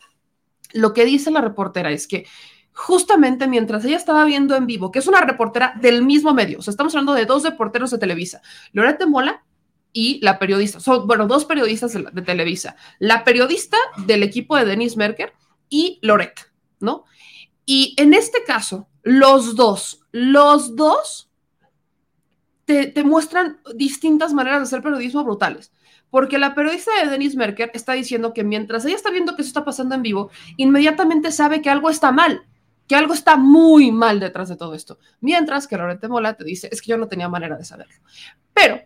lo 0.73 0.93
que 0.93 1.05
dice 1.05 1.31
la 1.31 1.41
reportera 1.41 1.91
es 1.91 2.07
que 2.07 2.25
justamente 2.73 3.47
mientras 3.47 3.83
ella 3.85 3.97
estaba 3.97 4.23
viendo 4.25 4.55
en 4.55 4.67
vivo, 4.67 4.91
que 4.91 4.99
es 4.99 5.07
una 5.07 5.21
reportera 5.21 5.73
del 5.81 6.05
mismo 6.05 6.33
medio, 6.33 6.59
o 6.59 6.61
sea, 6.61 6.71
estamos 6.71 6.93
hablando 6.93 7.13
de 7.13 7.25
dos 7.25 7.43
reporteros 7.43 7.91
de 7.91 7.97
Televisa, 7.97 8.41
Loret 8.71 8.99
de 8.99 9.07
Mola 9.07 9.43
y 9.93 10.19
la 10.21 10.37
periodista, 10.37 10.79
son, 10.79 11.07
bueno, 11.07 11.25
dos 11.27 11.45
periodistas 11.45 11.93
de, 11.93 12.05
de 12.11 12.21
Televisa, 12.21 12.75
la 12.99 13.23
periodista 13.23 13.77
del 14.05 14.21
equipo 14.21 14.55
de 14.55 14.65
Denise 14.65 14.97
Merker 14.97 15.33
y 15.69 15.97
Loret, 16.03 16.51
¿no? 16.79 17.05
Y 17.65 17.95
en 17.97 18.13
este 18.13 18.43
caso, 18.43 18.87
los 19.01 19.55
dos, 19.55 20.01
los 20.11 20.75
dos 20.75 21.26
te, 22.67 22.87
te, 22.87 23.03
muestran 23.05 23.61
distintas 23.75 24.33
maneras 24.33 24.59
de 24.59 24.63
hacer 24.63 24.83
periodismo 24.83 25.23
brutales. 25.23 25.71
Porque 26.09 26.37
la 26.37 26.53
periodista 26.53 26.91
de 27.01 27.09
Denise 27.09 27.37
Merker 27.37 27.71
está 27.73 27.93
diciendo 27.93 28.33
que 28.33 28.43
mientras 28.43 28.83
ella 28.83 28.95
está 28.97 29.09
viendo 29.09 29.35
que 29.35 29.41
eso 29.41 29.47
está 29.47 29.63
pasando 29.63 29.95
en 29.95 30.01
vivo, 30.01 30.29
inmediatamente 30.57 31.31
sabe 31.31 31.61
que 31.61 31.69
algo 31.69 31.89
está 31.89 32.11
mal, 32.11 32.45
que 32.85 32.95
algo 32.95 33.13
está 33.13 33.37
muy 33.37 33.91
mal 33.93 34.19
detrás 34.19 34.49
de 34.49 34.57
todo 34.57 34.73
esto. 34.73 34.99
Mientras 35.21 35.65
que 35.65 35.77
Lorete 35.77 36.09
Mola 36.09 36.33
te 36.33 36.43
dice, 36.43 36.67
es 36.69 36.81
que 36.81 36.91
yo 36.91 36.97
no 36.97 37.07
tenía 37.07 37.29
manera 37.29 37.55
de 37.55 37.63
saberlo. 37.63 37.95
Pero 38.53 38.81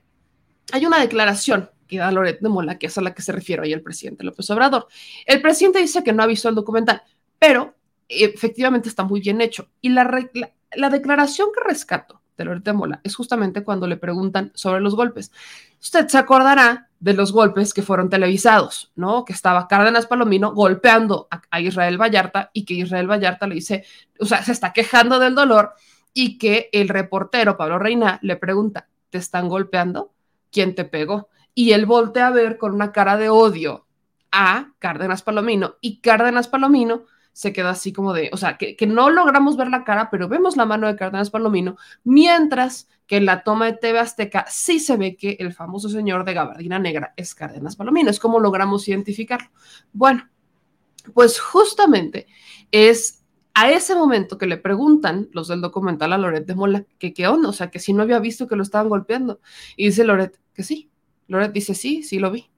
hay 0.72 0.86
una 0.86 1.00
declaración 1.00 1.72
que 1.88 1.98
da 1.98 2.12
Loret 2.12 2.40
de 2.40 2.50
Mola, 2.50 2.78
que 2.78 2.86
es 2.86 2.98
a 3.00 3.02
la 3.02 3.16
que 3.16 3.24
se 3.24 3.32
refiere 3.32 3.64
hoy 3.64 3.74
el 3.74 3.82
presidente 3.82 4.24
López 4.24 4.48
Obrador. 4.52 4.88
El 5.26 5.42
presidente 5.42 5.80
dice 5.80 6.04
que 6.04 6.14
no 6.14 6.22
ha 6.22 6.28
visto 6.28 6.50
el 6.50 6.56
documental, 6.56 7.02
pero 7.40 7.76
efectivamente 8.08 8.90
está 8.90 9.04
muy 9.04 9.22
bien 9.22 9.42
hecho. 9.42 9.70
Y 9.82 9.90
la, 9.90 10.04
la, 10.34 10.52
la 10.76 10.90
declaración 10.92 11.50
que 11.52 11.68
rescato 11.68 12.21
de 12.42 12.46
Loret 12.46 12.64
de 12.64 12.74
Mola 12.74 13.00
es 13.04 13.16
justamente 13.16 13.64
cuando 13.64 13.88
le 13.88 13.98
preguntan 13.98 14.52
sobre 14.54 14.82
los 14.82 14.96
golpes. 14.96 15.32
Usted 15.80 16.08
se 16.08 16.18
acordará 16.18 16.90
de 17.00 17.14
los 17.14 17.32
golpes 17.32 17.74
que 17.74 17.82
fueron 17.82 18.10
televisados, 18.10 18.92
¿no? 18.96 19.26
Que 19.26 19.34
estaba 19.34 19.68
Cárdenas 19.68 20.06
Palomino 20.06 20.54
golpeando 20.54 21.28
a, 21.32 21.42
a 21.50 21.62
Israel 21.62 22.00
Vallarta 22.00 22.52
y 22.54 22.66
que 22.66 22.76
Israel 22.76 23.10
Vallarta 23.10 23.48
le 23.48 23.56
dice, 23.56 23.86
o 24.20 24.26
sea, 24.26 24.44
se 24.44 24.52
está 24.52 24.74
quejando 24.74 25.20
del 25.20 25.36
dolor 25.36 25.74
y 26.14 26.38
que 26.38 26.70
el 26.74 26.90
reportero 26.90 27.58
Pablo 27.58 27.80
Reina 27.80 28.20
le 28.22 28.36
pregunta, 28.36 28.88
¿te 29.10 29.18
están 29.18 29.48
golpeando? 29.50 30.12
¿Quién 30.52 30.76
te 30.76 30.86
pegó? 30.86 31.30
Y 31.54 31.72
él 31.72 31.86
voltea 31.86 32.28
a 32.28 32.32
ver 32.32 32.58
con 32.58 32.74
una 32.74 32.92
cara 32.92 33.18
de 33.18 33.30
odio 33.30 33.86
a 34.32 34.72
Cárdenas 34.80 35.22
Palomino 35.24 35.76
y 35.82 36.00
Cárdenas 36.00 36.48
Palomino 36.48 37.06
se 37.34 37.54
queda 37.54 37.72
así 37.72 37.94
como 37.94 38.14
de, 38.14 38.30
o 38.34 38.38
sea, 38.38 38.58
que, 38.58 38.76
que, 38.76 38.88
no 38.88 39.10
logramos 39.10 39.58
ver 39.58 39.70
la 39.70 39.84
cara, 39.84 40.10
pero 40.10 40.28
vemos 40.28 40.58
la 40.58 40.66
mano 40.66 40.88
de 40.88 40.96
Cárdenas 40.96 41.30
Palomino, 41.30 41.78
mientras 42.04 42.88
que 43.08 43.18
en 43.18 43.26
la 43.26 43.44
toma 43.44 43.66
de 43.66 43.74
TV 43.74 44.00
Azteca 44.00 44.46
sí 44.50 44.80
se 44.80 44.96
ve 44.96 45.18
que 45.18 45.36
el 45.40 45.54
famoso 45.54 45.90
señor 45.90 46.24
de 46.24 46.34
gabardina 46.34 46.80
negra 46.80 47.14
es 47.18 47.36
Cárdenas 47.36 47.76
Palomino. 47.76 48.10
Es 48.10 48.20
como 48.20 48.40
logramos 48.40 48.88
identificarlo. 48.88 49.50
Bueno, 49.92 50.30
pues 51.14 51.40
justamente 51.40 52.28
es 52.72 53.24
a 53.54 53.70
ese 53.70 53.96
momento 53.96 54.38
que 54.38 54.48
le 54.48 54.58
preguntan 54.58 55.30
los 55.34 55.50
del 55.50 55.62
documental 55.62 56.14
a 56.14 56.18
Loret 56.18 56.46
de 56.46 56.56
Mola 56.56 56.86
que 57.00 57.14
qué 57.14 57.28
onda, 57.28 57.50
o 57.50 57.54
sea, 57.54 57.70
que 57.70 57.80
si 57.80 57.92
no 57.92 58.04
había 58.04 58.20
visto 58.20 58.48
que 58.48 58.56
lo 58.56 58.64
estaban 58.64 58.90
golpeando. 58.90 59.42
Y 59.76 59.88
dice 59.88 60.04
Loret 60.04 60.40
que 60.54 60.64
sí. 60.64 60.90
Loret 61.28 61.52
dice 61.52 61.76
sí, 61.76 62.04
sí 62.04 62.20
lo 62.20 62.32
vi. 62.32 62.51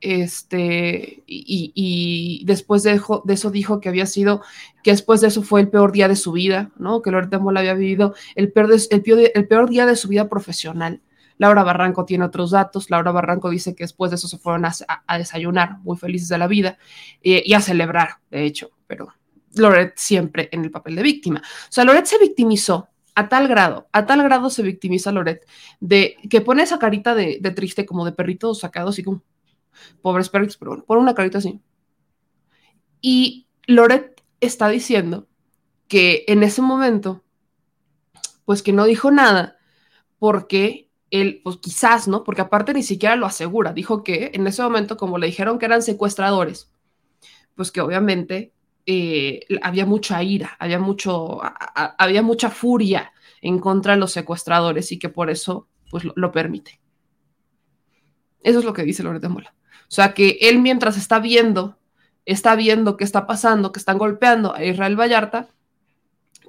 Este, 0.00 1.22
y, 1.26 1.72
y 1.74 2.44
después 2.44 2.82
de, 2.82 3.00
eso 3.28 3.50
dijo 3.50 3.80
que 3.80 3.88
había 3.88 4.06
sido, 4.06 4.42
que 4.82 4.90
después 4.90 5.20
de 5.20 5.28
eso 5.28 5.42
fue 5.42 5.60
el 5.60 5.68
peor 5.68 5.92
día 5.92 6.06
de 6.08 6.16
su 6.16 6.32
vida, 6.32 6.70
¿no? 6.76 7.00
Que 7.02 7.10
Loret 7.10 7.30
de 7.30 7.38
Mola 7.38 7.60
había 7.60 7.74
vivido 7.74 8.14
el 8.34 8.52
peor, 8.52 8.70
el, 8.72 9.46
peor, 9.48 9.70
día 9.70 9.86
de 9.86 9.96
su 9.96 10.08
vida 10.08 10.28
profesional. 10.28 11.00
Laura 11.38 11.64
Barranco 11.64 12.04
tiene 12.04 12.24
otros 12.24 12.50
datos. 12.50 12.90
Laura 12.90 13.10
Barranco 13.10 13.50
dice 13.50 13.74
que 13.74 13.84
después 13.84 14.10
de 14.10 14.16
eso 14.16 14.28
se 14.28 14.38
fueron 14.38 14.64
a, 14.66 14.72
a 15.06 15.18
desayunar, 15.18 15.78
muy 15.80 15.96
felices 15.96 16.28
de 16.28 16.38
la 16.38 16.46
vida, 16.46 16.78
eh, 17.22 17.42
y 17.44 17.54
a 17.54 17.60
celebrar, 17.60 18.18
de 18.30 18.44
hecho, 18.44 18.70
pero 18.86 19.08
Loret 19.54 19.94
siempre 19.96 20.48
en 20.52 20.64
el 20.64 20.70
papel 20.70 20.96
de 20.96 21.02
víctima. 21.02 21.40
O 21.40 21.72
sea, 21.72 21.84
Loret 21.84 22.06
se 22.06 22.18
victimizó 22.18 22.88
a 23.14 23.28
tal 23.30 23.48
grado, 23.48 23.88
a 23.92 24.04
tal 24.04 24.22
grado 24.22 24.50
se 24.50 24.62
victimiza 24.62 25.10
Loret, 25.10 25.46
de 25.80 26.16
que 26.28 26.42
pone 26.42 26.62
esa 26.62 26.78
carita 26.78 27.14
de, 27.14 27.38
de 27.40 27.50
triste, 27.50 27.86
como 27.86 28.04
de 28.04 28.12
perrito 28.12 28.54
sacado, 28.54 28.90
así 28.90 29.02
como 29.02 29.22
pobres 30.02 30.28
perritos, 30.28 30.56
pero 30.56 30.72
bueno, 30.72 30.84
pone 30.84 31.00
una 31.00 31.14
carita 31.14 31.38
así. 31.38 31.60
Y 33.00 33.46
Loret 33.66 34.22
está 34.40 34.68
diciendo 34.68 35.26
que 35.88 36.24
en 36.28 36.42
ese 36.42 36.62
momento, 36.62 37.22
pues 38.44 38.62
que 38.62 38.72
no 38.72 38.84
dijo 38.84 39.10
nada, 39.10 39.56
porque 40.18 40.90
él, 41.10 41.40
pues 41.44 41.58
quizás, 41.58 42.08
¿no? 42.08 42.24
Porque 42.24 42.42
aparte 42.42 42.74
ni 42.74 42.82
siquiera 42.82 43.16
lo 43.16 43.26
asegura, 43.26 43.72
dijo 43.72 44.02
que 44.02 44.30
en 44.34 44.46
ese 44.46 44.62
momento, 44.62 44.96
como 44.96 45.18
le 45.18 45.26
dijeron 45.26 45.58
que 45.58 45.66
eran 45.66 45.82
secuestradores, 45.82 46.70
pues 47.54 47.70
que 47.70 47.80
obviamente 47.80 48.52
eh, 48.86 49.40
había 49.62 49.86
mucha 49.86 50.22
ira, 50.22 50.56
había, 50.58 50.78
mucho, 50.78 51.40
había 51.74 52.22
mucha 52.22 52.50
furia 52.50 53.12
en 53.40 53.58
contra 53.58 53.94
de 53.94 53.98
los 53.98 54.12
secuestradores 54.12 54.92
y 54.92 54.98
que 54.98 55.08
por 55.08 55.30
eso, 55.30 55.68
pues 55.90 56.04
lo, 56.04 56.32
permite. 56.32 56.80
Eso 58.42 58.60
es 58.60 58.64
lo 58.64 58.72
que 58.72 58.84
dice 58.84 59.02
Loret 59.02 59.22
de 59.22 59.28
Mola. 59.28 59.54
O 59.88 59.94
sea 59.94 60.14
que 60.14 60.38
él 60.40 60.60
mientras 60.60 60.96
está 60.96 61.18
viendo, 61.18 61.78
está 62.24 62.56
viendo 62.56 62.96
qué 62.96 63.04
está 63.04 63.26
pasando, 63.26 63.72
que 63.72 63.78
están 63.78 63.98
golpeando 63.98 64.54
a 64.54 64.64
Israel 64.64 64.98
Vallarta, 64.98 65.48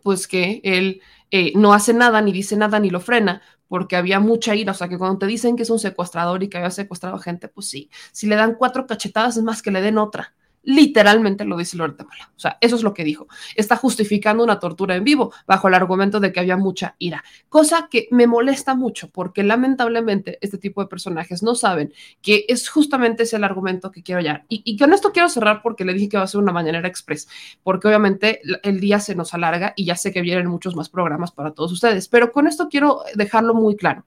pues 0.04 0.28
que 0.28 0.62
él 0.64 1.02
eh, 1.32 1.54
no 1.56 1.74
hace 1.74 1.94
nada, 1.94 2.22
ni 2.22 2.32
dice 2.32 2.56
nada, 2.56 2.80
ni 2.80 2.90
lo 2.90 3.00
frena, 3.00 3.42
porque 3.68 3.96
había 3.96 4.20
mucha 4.20 4.56
ira. 4.56 4.72
O 4.72 4.76
sea 4.76 4.88
que 4.88 4.98
cuando 4.98 5.20
te 5.20 5.28
dicen 5.28 5.56
que 5.56 5.64
es 5.64 5.70
un 5.70 5.80
secuestrador 5.80 6.42
y 6.44 6.50
que 6.50 6.58
había 6.58 6.72
secuestrado 6.72 7.20
gente, 7.20 7.48
pues 7.48 7.68
sí, 7.68 7.90
si 8.12 8.28
le 8.28 8.36
dan 8.36 8.56
cuatro 8.56 8.88
cachetadas 8.88 9.38
es 9.38 9.44
más 9.44 9.62
que 9.62 9.72
le 9.72 9.82
den 9.82 9.98
otra. 9.98 10.34
Literalmente 10.64 11.46
lo 11.46 11.58
dice 11.58 11.78
Loret 11.78 11.98
de 11.98 12.04
Mola. 12.04 12.32
O 12.36 12.40
sea, 12.40 12.58
eso 12.60 12.76
es 12.76 12.84
lo 12.84 12.94
que 12.94 13.04
dijo. 13.04 13.28
Está 13.56 13.78
justificando 13.78 14.44
una 14.44 14.60
tortura 14.60 14.96
en 14.96 15.04
vivo 15.04 15.34
bajo 15.46 15.70
el 15.70 15.74
argumento 15.74 16.20
de 16.20 16.34
que 16.34 16.42
había 16.42 16.58
mucha 16.58 16.96
ira. 17.00 17.24
Cosa 17.48 17.88
que 17.90 18.08
me 18.12 18.28
molesta 18.28 18.76
mucho 18.76 19.10
porque 19.10 19.44
lamentablemente 19.44 20.38
este 20.42 20.58
tipo 20.58 20.82
de 20.82 20.88
personajes 20.88 21.42
no 21.42 21.56
saben 21.56 21.94
que 22.22 22.46
es 22.50 22.68
justamente 22.68 23.24
ese 23.24 23.38
el 23.38 23.44
argumento 23.44 23.92
que 23.92 24.04
quiero 24.04 24.20
hallar. 24.20 24.46
Y, 24.50 24.62
y 24.66 24.78
con 24.78 24.94
esto 24.94 25.12
quiero 25.12 25.30
cerrar 25.30 25.62
porque 25.62 25.86
le 25.86 25.94
dije 25.94 26.10
que 26.10 26.18
va 26.18 26.24
a 26.24 26.28
ser 26.28 26.42
una 26.42 26.52
mañanera 26.52 26.88
express, 26.88 27.30
porque 27.64 27.88
obviamente 27.88 28.42
el 28.64 28.80
día 28.80 29.00
se 29.00 29.16
nos 29.16 29.34
alarga 29.34 29.74
y 29.76 29.86
ya 29.86 29.96
sé 29.96 30.12
que 30.12 30.22
vienen 30.22 30.48
muchos 30.48 30.76
más 30.76 30.90
programas 30.90 31.32
para 31.32 31.52
todos 31.52 31.72
ustedes. 31.72 32.08
Pero 32.08 32.32
con 32.32 32.48
esto 32.48 32.68
quiero 32.70 33.04
dejarlo 33.16 33.54
muy 33.54 33.76
claro. 33.76 34.06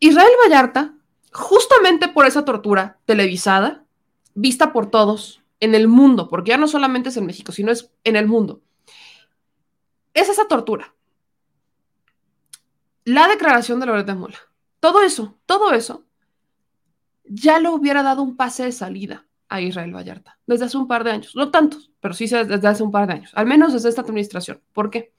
Israel 0.00 0.30
Vallarta, 0.44 0.94
justamente 1.32 2.08
por 2.08 2.26
esa 2.26 2.44
tortura 2.44 2.98
televisada, 3.04 3.84
vista 4.40 4.72
por 4.72 4.90
todos 4.90 5.42
en 5.60 5.74
el 5.74 5.88
mundo, 5.88 6.28
porque 6.28 6.50
ya 6.50 6.56
no 6.56 6.68
solamente 6.68 7.08
es 7.08 7.16
en 7.16 7.26
México, 7.26 7.52
sino 7.52 7.72
es 7.72 7.90
en 8.04 8.16
el 8.16 8.26
mundo. 8.26 8.62
Es 10.14 10.28
esa 10.28 10.46
tortura. 10.46 10.94
La 13.04 13.26
declaración 13.26 13.80
de 13.80 13.86
Loret 13.86 14.06
de 14.06 14.14
Mola. 14.14 14.38
Todo 14.80 15.02
eso, 15.02 15.38
todo 15.46 15.72
eso, 15.72 16.04
ya 17.24 17.58
le 17.58 17.68
hubiera 17.68 18.02
dado 18.02 18.22
un 18.22 18.36
pase 18.36 18.64
de 18.64 18.72
salida 18.72 19.26
a 19.48 19.60
Israel 19.60 19.94
Vallarta 19.94 20.38
desde 20.46 20.66
hace 20.66 20.76
un 20.76 20.86
par 20.86 21.02
de 21.02 21.10
años. 21.10 21.34
No 21.34 21.50
tantos, 21.50 21.90
pero 22.00 22.14
sí 22.14 22.26
desde 22.26 22.68
hace 22.68 22.82
un 22.82 22.92
par 22.92 23.08
de 23.08 23.14
años. 23.14 23.32
Al 23.34 23.46
menos 23.46 23.72
desde 23.72 23.88
esta 23.88 24.02
administración. 24.02 24.60
¿Por 24.72 24.90
qué? 24.90 25.12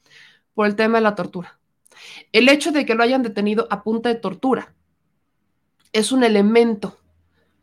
Por 0.54 0.66
el 0.66 0.76
tema 0.76 0.98
de 0.98 1.02
la 1.02 1.14
tortura. 1.14 1.58
El 2.32 2.48
hecho 2.48 2.72
de 2.72 2.86
que 2.86 2.94
lo 2.94 3.02
hayan 3.02 3.22
detenido 3.22 3.66
a 3.70 3.82
punta 3.82 4.08
de 4.08 4.14
tortura 4.14 4.74
es 5.92 6.12
un 6.12 6.24
elemento 6.24 6.99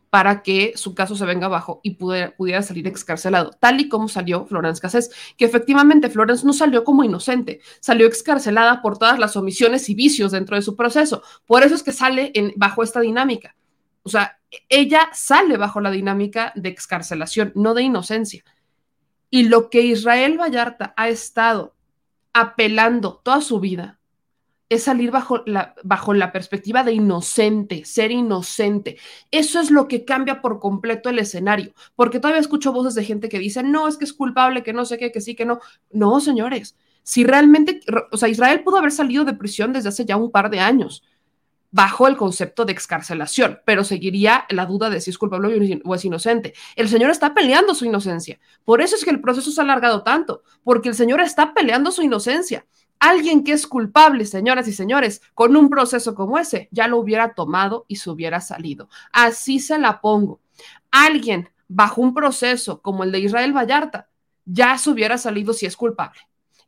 para 0.10 0.42
que 0.42 0.74
su 0.76 0.96
caso 0.96 1.16
se 1.16 1.26
venga 1.26 1.48
abajo 1.48 1.82
y 1.84 1.96
pudiera, 1.96 2.62
salir 2.62 2.88
excarcelado, 2.88 3.52
tal 3.60 3.80
y 3.82 3.90
como 3.90 4.08
salió 4.08 4.46
Florence 4.46 4.82
Cassés, 4.82 5.12
que 5.38 5.46
efectivamente 5.46 6.10
Florence 6.10 6.46
no 6.46 6.54
salió 6.54 6.84
como 6.84 7.04
inocente, 7.04 7.62
salió 7.80 8.08
excarcelada 8.08 8.82
por 8.82 8.98
todas 8.98 9.20
las 9.20 9.36
omisiones 9.36 9.90
y 9.90 9.96
vicios 9.96 10.32
dentro 10.32 10.56
de 10.56 10.62
su 10.62 10.76
proceso. 10.76 11.24
Por 11.46 11.64
eso 11.64 11.76
es 11.76 11.84
que 11.84 11.92
sale 11.92 12.32
bajo 12.56 12.84
esta 12.84 13.02
dinámica. 13.02 13.56
O 14.04 14.10
sea, 14.10 14.40
ella 14.70 15.10
sale 15.14 15.58
bajo 15.58 15.82
la 15.82 15.92
dinámica 15.92 16.54
de 16.56 16.70
excarcelación, 16.70 17.52
no 17.56 17.74
de 17.74 17.84
inocencia. 17.84 18.44
Y 19.30 19.44
lo 19.44 19.70
que 19.70 19.82
Israel 19.82 20.40
Vallarta 20.40 20.94
ha 20.96 21.10
estado 21.10 21.76
apelando 22.32 23.20
toda 23.24 23.42
su 23.42 23.60
vida 23.60 23.97
es 24.70 24.84
salir 24.84 25.12
bajo 25.12 25.44
la, 25.46 25.76
bajo 25.84 26.14
la 26.14 26.32
perspectiva 26.32 26.84
de 26.84 26.94
inocente, 26.94 27.86
ser 27.86 28.12
inocente. 28.12 28.98
Eso 29.32 29.60
es 29.60 29.72
lo 29.72 29.88
que 29.88 30.04
cambia 30.04 30.42
por 30.42 30.60
completo 30.60 31.10
el 31.10 31.20
escenario, 31.20 31.74
porque 31.96 32.20
todavía 32.20 32.42
escucho 32.42 32.74
voces 32.74 32.96
de 32.96 33.06
gente 33.06 33.30
que 33.30 33.40
dice, 33.40 33.64
no, 33.64 33.88
es 33.88 33.98
que 33.98 34.06
es 34.06 34.14
culpable, 34.14 34.64
que 34.64 34.74
no 34.74 34.86
sé 34.86 34.98
qué, 34.98 35.12
que 35.12 35.22
sí, 35.22 35.36
que 35.36 35.46
no. 35.46 35.60
No, 35.92 36.20
señores, 36.20 36.76
si 37.04 37.24
realmente, 37.24 37.80
o 38.12 38.18
sea, 38.18 38.28
Israel 38.28 38.64
pudo 38.64 38.78
haber 38.78 38.92
salido 38.92 39.24
de 39.24 39.34
prisión 39.34 39.72
desde 39.72 39.90
hace 39.90 40.06
ya 40.06 40.18
un 40.18 40.32
par 40.32 40.50
de 40.50 40.60
años 40.60 41.04
bajo 41.72 42.08
el 42.08 42.18
concepto 42.18 42.66
de 42.66 42.72
excarcelación, 42.72 43.60
pero 43.66 43.84
seguiría 43.84 44.46
la 44.50 44.66
duda 44.66 44.90
de 44.90 45.02
si 45.02 45.12
es 45.12 45.18
culpable 45.18 45.82
o 45.84 45.96
es 45.96 46.06
inocente. 46.06 46.54
El 46.76 46.90
señor 46.90 47.12
está 47.12 47.34
peleando 47.34 47.76
su 47.76 47.86
inocencia. 47.86 48.40
Por 48.64 48.82
eso 48.82 48.96
es 48.96 49.04
que 49.04 49.12
el 49.12 49.22
proceso 49.22 49.52
se 49.52 49.62
ha 49.62 49.64
alargado 49.64 50.04
tanto, 50.04 50.44
porque 50.64 50.90
el 50.90 50.96
señor 50.96 51.22
está 51.22 51.54
peleando 51.54 51.92
su 51.92 52.02
inocencia. 52.02 52.66
Alguien 53.00 53.44
que 53.44 53.52
es 53.52 53.68
culpable, 53.68 54.26
señoras 54.26 54.68
y 54.68 54.74
señores, 54.74 55.22
con 55.34 55.56
un 55.56 55.70
proceso 55.70 56.16
como 56.16 56.38
ese, 56.38 56.68
ya 56.72 56.88
lo 56.88 56.98
hubiera 56.98 57.34
tomado 57.34 57.86
y 57.88 57.98
se 57.98 58.10
hubiera 58.10 58.42
salido. 58.42 58.90
Así 59.12 59.60
se 59.60 59.78
la 59.78 60.02
pongo. 60.02 60.40
Alguien 60.92 61.50
bajo 61.68 62.02
un 62.02 62.14
proceso 62.14 62.82
como 62.82 63.04
el 63.04 63.12
de 63.12 63.20
Israel 63.20 63.56
Vallarta, 63.56 64.10
ya 64.46 64.78
se 64.78 64.90
hubiera 64.90 65.18
salido 65.18 65.54
si 65.54 65.66
es 65.66 65.76
culpable. 65.76 66.20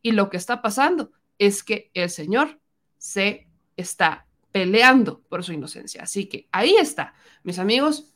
Y 0.02 0.12
lo 0.12 0.30
que 0.30 0.36
está 0.36 0.62
pasando 0.62 1.10
es 1.38 1.62
que 1.62 1.90
el 1.94 2.10
señor 2.10 2.60
se 2.98 3.48
está 3.76 4.26
peleando 4.52 5.20
por 5.28 5.42
su 5.42 5.52
inocencia. 5.52 6.02
Así 6.02 6.26
que 6.26 6.48
ahí 6.52 6.76
está, 6.76 7.14
mis 7.42 7.58
amigos, 7.58 8.09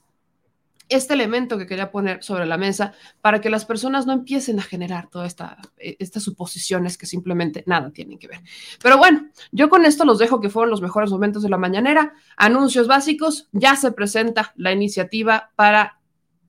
este 0.89 1.15
elemento 1.15 1.59
que 1.59 1.67
quería 1.67 1.91
poner 1.91 2.23
sobre 2.23 2.47
la 2.47 2.57
mesa 2.57 2.93
para 3.21 3.41
que 3.41 3.51
las 3.51 3.65
personas 3.65 4.07
no 4.07 4.13
empiecen 4.13 4.59
a 4.59 4.63
generar 4.63 5.09
todas 5.09 5.29
esta, 5.29 5.59
eh, 5.79 5.97
estas 5.99 6.23
suposiciones 6.23 6.99
que 6.99 7.07
simplemente 7.07 7.65
nada 7.67 7.91
tienen 7.91 8.19
que 8.19 8.29
ver. 8.29 8.41
Pero 8.83 8.99
bueno, 8.99 9.29
yo 9.53 9.69
con 9.69 9.85
esto 9.85 10.05
los 10.05 10.19
dejo 10.19 10.41
que 10.41 10.51
fueron 10.51 10.71
los 10.71 10.83
mejores 10.83 11.11
momentos 11.11 11.43
de 11.43 11.49
la 11.49 11.59
mañanera. 11.59 12.15
Anuncios 12.37 12.87
básicos, 12.87 13.49
ya 13.53 13.77
se 13.77 13.93
presenta 13.93 14.53
la 14.57 14.73
iniciativa 14.73 15.51
para 15.57 16.01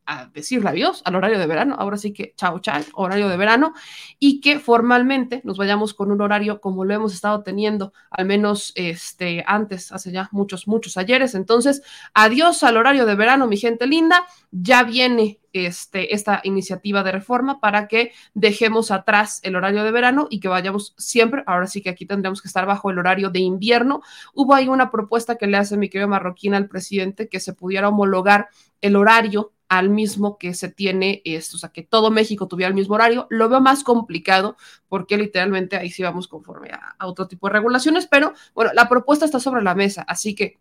a 0.05 0.27
decirle 0.27 0.69
adiós 0.69 1.01
al 1.05 1.15
horario 1.15 1.39
de 1.39 1.47
verano, 1.47 1.75
ahora 1.77 1.97
sí 1.97 2.13
que 2.13 2.33
chao, 2.37 2.59
chao, 2.59 2.81
horario 2.93 3.27
de 3.27 3.37
verano, 3.37 3.73
y 4.19 4.41
que 4.41 4.59
formalmente 4.59 5.41
nos 5.43 5.57
vayamos 5.57 5.93
con 5.93 6.11
un 6.11 6.21
horario 6.21 6.61
como 6.61 6.85
lo 6.85 6.93
hemos 6.93 7.13
estado 7.13 7.43
teniendo, 7.43 7.93
al 8.09 8.25
menos 8.25 8.71
este, 8.75 9.43
antes, 9.47 9.91
hace 9.91 10.11
ya 10.11 10.29
muchos, 10.31 10.67
muchos 10.67 10.97
ayeres. 10.97 11.35
Entonces, 11.35 11.81
adiós 12.13 12.63
al 12.63 12.77
horario 12.77 13.05
de 13.05 13.15
verano, 13.15 13.47
mi 13.47 13.57
gente 13.57 13.87
linda, 13.87 14.25
ya 14.51 14.83
viene 14.83 15.39
este, 15.55 16.13
esta 16.13 16.41
iniciativa 16.43 17.01
de 17.01 17.13
reforma 17.13 17.61
para 17.61 17.87
que 17.87 18.11
dejemos 18.33 18.91
atrás 18.91 19.39
el 19.43 19.55
horario 19.55 19.85
de 19.85 19.91
verano 19.91 20.27
y 20.29 20.41
que 20.41 20.49
vayamos 20.49 20.93
siempre, 20.97 21.43
ahora 21.47 21.67
sí 21.67 21.81
que 21.81 21.89
aquí 21.89 22.05
tendremos 22.05 22.41
que 22.41 22.49
estar 22.49 22.65
bajo 22.65 22.89
el 22.89 22.99
horario 22.99 23.29
de 23.29 23.39
invierno. 23.39 24.01
Hubo 24.33 24.53
ahí 24.53 24.67
una 24.67 24.91
propuesta 24.91 25.37
que 25.37 25.47
le 25.47 25.55
hace 25.55 25.77
mi 25.77 25.89
querido 25.89 26.09
Marroquín 26.09 26.53
al 26.53 26.67
presidente 26.67 27.29
que 27.29 27.39
se 27.39 27.53
pudiera 27.53 27.87
homologar 27.87 28.49
el 28.81 28.97
horario 28.97 29.53
al 29.67 29.89
mismo 29.89 30.37
que 30.37 30.53
se 30.53 30.69
tiene 30.69 31.21
esto, 31.25 31.57
o 31.57 31.59
sea, 31.59 31.69
que 31.69 31.83
todo 31.83 32.11
México 32.11 32.47
tuviera 32.47 32.69
el 32.69 32.75
mismo 32.75 32.95
horario, 32.95 33.27
lo 33.29 33.49
veo 33.49 33.61
más 33.61 33.83
complicado 33.83 34.57
porque 34.87 35.17
literalmente 35.17 35.75
ahí 35.77 35.89
sí 35.89 36.03
vamos 36.03 36.27
conforme 36.27 36.69
a, 36.71 36.95
otro 37.05 37.27
tipo 37.27 37.47
de 37.47 37.53
regulaciones, 37.53 38.07
pero 38.07 38.33
bueno, 38.53 38.71
la 38.73 38.89
propuesta 38.89 39.25
está 39.25 39.39
sobre 39.39 39.63
la 39.63 39.75
mesa, 39.75 40.03
así 40.07 40.35
que 40.35 40.57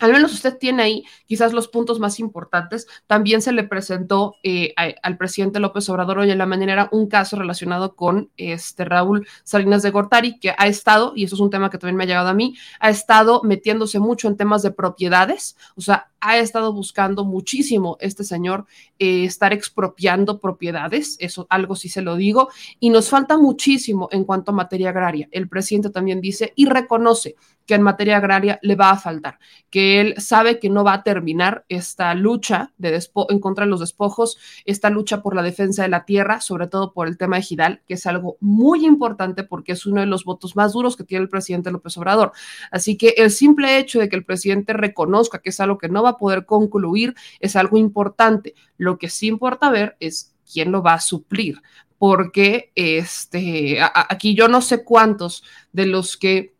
al 0.00 0.12
menos 0.12 0.32
usted 0.32 0.56
tiene 0.56 0.82
ahí 0.82 1.04
quizás 1.26 1.52
los 1.52 1.68
puntos 1.68 2.00
más 2.00 2.20
importantes. 2.20 2.86
También 3.06 3.42
se 3.42 3.52
le 3.52 3.64
presentó 3.64 4.36
eh, 4.42 4.72
al 4.76 5.18
presidente 5.18 5.60
López 5.60 5.88
Obrador 5.90 6.20
hoy 6.20 6.30
en 6.30 6.38
la 6.38 6.46
mañana 6.46 6.88
un 6.90 7.06
caso 7.06 7.36
relacionado 7.36 7.94
con 7.94 8.30
este 8.38 8.86
Raúl 8.86 9.28
Salinas 9.44 9.82
de 9.82 9.90
Gortari, 9.90 10.40
que 10.40 10.54
ha 10.56 10.66
estado, 10.66 11.12
y 11.14 11.24
eso 11.24 11.34
es 11.34 11.40
un 11.40 11.50
tema 11.50 11.68
que 11.68 11.76
también 11.76 11.96
me 11.96 12.04
ha 12.04 12.06
llegado 12.06 12.28
a 12.28 12.34
mí, 12.34 12.56
ha 12.80 12.88
estado 12.88 13.42
metiéndose 13.44 14.00
mucho 14.00 14.26
en 14.26 14.38
temas 14.38 14.62
de 14.62 14.70
propiedades, 14.70 15.56
o 15.76 15.82
sea, 15.82 16.09
ha 16.20 16.38
estado 16.38 16.72
buscando 16.72 17.24
muchísimo 17.24 17.96
este 18.00 18.24
señor 18.24 18.66
eh, 18.98 19.24
estar 19.24 19.52
expropiando 19.52 20.38
propiedades, 20.38 21.16
eso 21.18 21.46
algo 21.50 21.76
sí 21.76 21.88
se 21.88 22.02
lo 22.02 22.16
digo, 22.16 22.50
y 22.78 22.90
nos 22.90 23.08
falta 23.08 23.36
muchísimo 23.38 24.08
en 24.12 24.24
cuanto 24.24 24.50
a 24.50 24.54
materia 24.54 24.90
agraria. 24.90 25.28
El 25.30 25.48
presidente 25.48 25.90
también 25.90 26.20
dice 26.20 26.52
y 26.56 26.66
reconoce 26.66 27.36
que 27.70 27.74
en 27.76 27.82
materia 27.82 28.16
agraria 28.16 28.58
le 28.62 28.74
va 28.74 28.90
a 28.90 28.98
faltar, 28.98 29.38
que 29.70 30.00
él 30.00 30.14
sabe 30.18 30.58
que 30.58 30.68
no 30.68 30.82
va 30.82 30.94
a 30.94 31.02
terminar 31.04 31.64
esta 31.68 32.12
lucha 32.14 32.72
de 32.78 33.00
en 33.28 33.38
contra 33.38 33.64
de 33.64 33.70
los 33.70 33.78
despojos, 33.78 34.38
esta 34.64 34.90
lucha 34.90 35.22
por 35.22 35.36
la 35.36 35.42
defensa 35.42 35.82
de 35.82 35.88
la 35.88 36.04
tierra, 36.04 36.40
sobre 36.40 36.66
todo 36.66 36.92
por 36.92 37.06
el 37.06 37.16
tema 37.16 37.36
de 37.36 37.42
Gidal, 37.42 37.82
que 37.86 37.94
es 37.94 38.06
algo 38.06 38.36
muy 38.40 38.84
importante 38.84 39.44
porque 39.44 39.72
es 39.72 39.86
uno 39.86 40.00
de 40.00 40.08
los 40.08 40.24
votos 40.24 40.56
más 40.56 40.72
duros 40.72 40.96
que 40.96 41.04
tiene 41.04 41.22
el 41.22 41.28
presidente 41.28 41.70
López 41.70 41.96
Obrador. 41.96 42.32
Así 42.72 42.96
que 42.96 43.14
el 43.16 43.30
simple 43.30 43.78
hecho 43.78 44.00
de 44.00 44.08
que 44.08 44.16
el 44.16 44.24
presidente 44.24 44.72
reconozca 44.72 45.38
que 45.38 45.50
es 45.50 45.60
algo 45.60 45.78
que 45.78 45.88
no 45.88 46.02
va 46.02 46.09
a 46.10 46.18
poder 46.18 46.46
concluir 46.46 47.14
es 47.40 47.56
algo 47.56 47.76
importante. 47.76 48.54
Lo 48.76 48.98
que 48.98 49.08
sí 49.08 49.26
importa 49.26 49.70
ver 49.70 49.96
es 50.00 50.34
quién 50.50 50.72
lo 50.72 50.82
va 50.82 50.94
a 50.94 51.00
suplir, 51.00 51.62
porque 51.98 52.72
este, 52.74 53.78
aquí 53.80 54.34
yo 54.34 54.48
no 54.48 54.60
sé 54.62 54.84
cuántos 54.84 55.44
de 55.72 55.86
los 55.86 56.16
que 56.16 56.54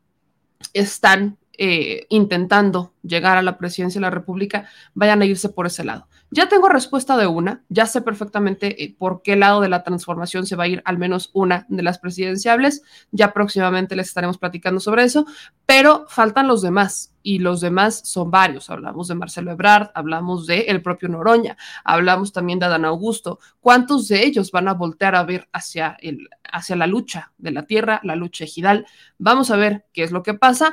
están 0.73 1.39
eh, 1.63 2.07
intentando 2.09 2.95
llegar 3.03 3.37
a 3.37 3.43
la 3.43 3.59
presidencia 3.59 3.99
de 3.99 4.07
la 4.07 4.11
República 4.11 4.67
vayan 4.95 5.21
a 5.21 5.27
irse 5.27 5.51
por 5.51 5.67
ese 5.67 5.85
lado. 5.85 6.09
Ya 6.31 6.49
tengo 6.49 6.71
respuesta 6.71 7.19
de 7.19 7.27
una, 7.27 7.65
ya 7.69 7.85
sé 7.85 8.01
perfectamente 8.01 8.83
eh, 8.83 8.95
por 8.97 9.21
qué 9.21 9.37
lado 9.37 9.61
de 9.61 9.69
la 9.69 9.83
transformación 9.83 10.47
se 10.47 10.57
va 10.57 10.65
a 10.65 10.69
ir 10.69 10.81
al 10.87 10.97
menos 10.97 11.29
una 11.35 11.67
de 11.69 11.83
las 11.83 11.99
presidenciables, 11.99 12.83
ya 13.11 13.35
próximamente 13.35 13.95
les 13.95 14.09
estaremos 14.09 14.39
platicando 14.39 14.81
sobre 14.81 15.05
eso, 15.05 15.27
pero 15.67 16.07
faltan 16.09 16.49
los 16.49 16.63
demás 16.63 17.15
y 17.23 17.41
los 17.41 17.61
demás 17.61 18.01
son 18.05 18.31
varios. 18.31 18.71
Hablamos 18.71 19.09
de 19.09 19.17
Marcelo 19.17 19.51
Ebrard, 19.51 19.91
hablamos 19.95 20.47
de 20.47 20.61
el 20.61 20.81
propio 20.81 21.11
Noroña, 21.11 21.59
hablamos 21.85 22.33
también 22.33 22.59
de 22.59 22.65
Adán 22.65 22.87
Augusto. 22.87 23.39
¿Cuántos 23.61 24.09
de 24.09 24.25
ellos 24.25 24.51
van 24.51 24.69
a 24.69 24.73
voltear 24.73 25.15
a 25.15 25.25
ver 25.25 25.47
hacia, 25.53 25.99
el, 26.01 26.31
hacia 26.51 26.77
la 26.77 26.87
lucha 26.87 27.33
de 27.37 27.51
la 27.51 27.67
tierra, 27.67 28.01
la 28.03 28.17
lucha 28.17 28.45
ejidal? 28.45 28.87
Vamos 29.19 29.51
a 29.51 29.57
ver 29.57 29.85
qué 29.93 30.05
es 30.05 30.11
lo 30.11 30.23
que 30.23 30.33
pasa, 30.33 30.73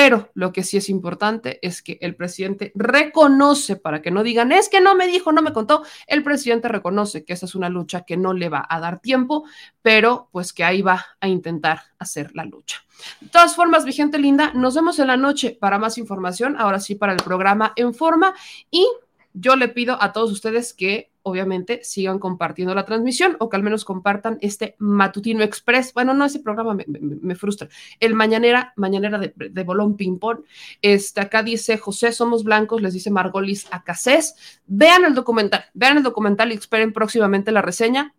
pero 0.00 0.30
lo 0.34 0.52
que 0.52 0.62
sí 0.62 0.76
es 0.76 0.88
importante 0.90 1.58
es 1.60 1.82
que 1.82 1.98
el 2.00 2.14
presidente 2.14 2.70
reconoce, 2.76 3.74
para 3.74 4.00
que 4.00 4.12
no 4.12 4.22
digan, 4.22 4.52
es 4.52 4.68
que 4.68 4.80
no 4.80 4.94
me 4.94 5.08
dijo, 5.08 5.32
no 5.32 5.42
me 5.42 5.52
contó, 5.52 5.82
el 6.06 6.22
presidente 6.22 6.68
reconoce 6.68 7.24
que 7.24 7.32
esa 7.32 7.46
es 7.46 7.56
una 7.56 7.68
lucha 7.68 8.02
que 8.02 8.16
no 8.16 8.32
le 8.32 8.48
va 8.48 8.64
a 8.70 8.78
dar 8.78 9.00
tiempo, 9.00 9.42
pero 9.82 10.28
pues 10.30 10.52
que 10.52 10.62
ahí 10.62 10.82
va 10.82 11.04
a 11.18 11.26
intentar 11.26 11.82
hacer 11.98 12.30
la 12.36 12.44
lucha. 12.44 12.84
De 13.20 13.26
todas 13.26 13.56
formas, 13.56 13.84
mi 13.84 13.92
gente 13.92 14.20
linda, 14.20 14.52
nos 14.54 14.76
vemos 14.76 15.00
en 15.00 15.08
la 15.08 15.16
noche 15.16 15.58
para 15.60 15.80
más 15.80 15.98
información, 15.98 16.54
ahora 16.60 16.78
sí 16.78 16.94
para 16.94 17.12
el 17.12 17.20
programa 17.20 17.72
en 17.74 17.92
forma 17.92 18.34
y 18.70 18.86
yo 19.32 19.56
le 19.56 19.66
pido 19.66 20.00
a 20.00 20.12
todos 20.12 20.30
ustedes 20.30 20.74
que 20.74 21.10
obviamente 21.28 21.80
sigan 21.84 22.18
compartiendo 22.18 22.74
la 22.74 22.84
transmisión 22.84 23.36
o 23.38 23.48
que 23.48 23.56
al 23.56 23.62
menos 23.62 23.84
compartan 23.84 24.38
este 24.40 24.74
matutino 24.78 25.42
express. 25.42 25.92
Bueno, 25.92 26.14
no, 26.14 26.24
ese 26.24 26.40
programa 26.40 26.76
me, 26.86 27.34
frustra. 27.34 27.68
El 28.00 28.14
mañanera, 28.14 28.72
mañanera 28.76 29.18
de, 29.18 29.32
de 29.36 29.62
bolón 29.64 29.96
ping-pong. 29.96 30.40
Este, 30.82 31.20
acá 31.20 31.42
dice 31.42 31.78
José, 31.78 32.12
somos 32.12 32.44
blancos, 32.44 32.82
les 32.82 32.94
dice 32.94 33.10
Margolis 33.10 33.66
Acacés. 33.70 34.60
Vean 34.66 35.04
el 35.04 35.14
documental, 35.14 35.64
vean 35.74 35.98
el 35.98 36.02
documental 36.02 36.52
y 36.52 36.56
esperen 36.56 36.92
próximamente 36.92 37.52
la 37.52 37.62
reseña. 37.62 38.14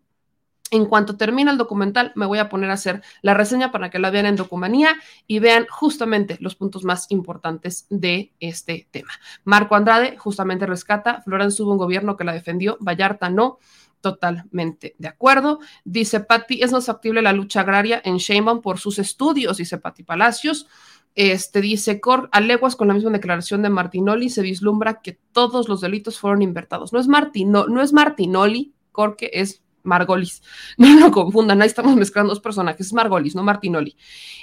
En 0.70 0.86
cuanto 0.86 1.16
termine 1.16 1.50
el 1.50 1.58
documental, 1.58 2.12
me 2.14 2.26
voy 2.26 2.38
a 2.38 2.48
poner 2.48 2.70
a 2.70 2.74
hacer 2.74 3.02
la 3.22 3.34
reseña 3.34 3.72
para 3.72 3.90
que 3.90 3.98
la 3.98 4.10
vean 4.10 4.26
en 4.26 4.36
Documanía 4.36 4.96
y 5.26 5.40
vean 5.40 5.66
justamente 5.68 6.36
los 6.40 6.54
puntos 6.54 6.84
más 6.84 7.06
importantes 7.10 7.86
de 7.90 8.32
este 8.38 8.86
tema. 8.90 9.10
Marco 9.44 9.74
Andrade 9.74 10.16
justamente 10.16 10.66
rescata, 10.66 11.22
Florence 11.22 11.60
hubo 11.62 11.72
un 11.72 11.78
gobierno 11.78 12.16
que 12.16 12.24
la 12.24 12.32
defendió, 12.32 12.78
Vallarta 12.80 13.30
no. 13.30 13.58
Totalmente 14.00 14.94
de 14.96 15.08
acuerdo. 15.08 15.58
Dice 15.84 16.20
Patti, 16.20 16.62
es 16.62 16.72
más 16.72 16.86
factible 16.86 17.20
la 17.20 17.34
lucha 17.34 17.60
agraria 17.60 18.00
en 18.02 18.16
Sheinbaum 18.16 18.62
por 18.62 18.78
sus 18.78 18.98
estudios, 18.98 19.58
dice 19.58 19.76
Patti 19.76 20.04
Palacios. 20.04 20.66
Este 21.14 21.60
dice 21.60 22.00
Cor, 22.00 22.30
a 22.32 22.40
leguas 22.40 22.76
con 22.76 22.88
la 22.88 22.94
misma 22.94 23.10
declaración 23.10 23.60
de 23.60 23.68
Martinoli, 23.68 24.30
se 24.30 24.40
vislumbra 24.40 25.02
que 25.02 25.18
todos 25.32 25.68
los 25.68 25.82
delitos 25.82 26.18
fueron 26.18 26.40
invertados. 26.40 26.94
No 26.94 26.98
es, 26.98 27.08
Martino, 27.08 27.66
no 27.66 27.82
es 27.82 27.92
Martinoli, 27.92 28.72
Corque 28.90 29.30
es 29.34 29.62
Margolis. 29.82 30.42
No 30.78 30.98
lo 30.98 31.10
confundan, 31.10 31.60
ahí 31.62 31.68
estamos 31.68 31.96
mezclando 31.96 32.30
dos 32.30 32.40
personajes, 32.40 32.86
es 32.86 32.92
Margolis, 32.92 33.34
no 33.34 33.42
Martinoli. 33.42 33.96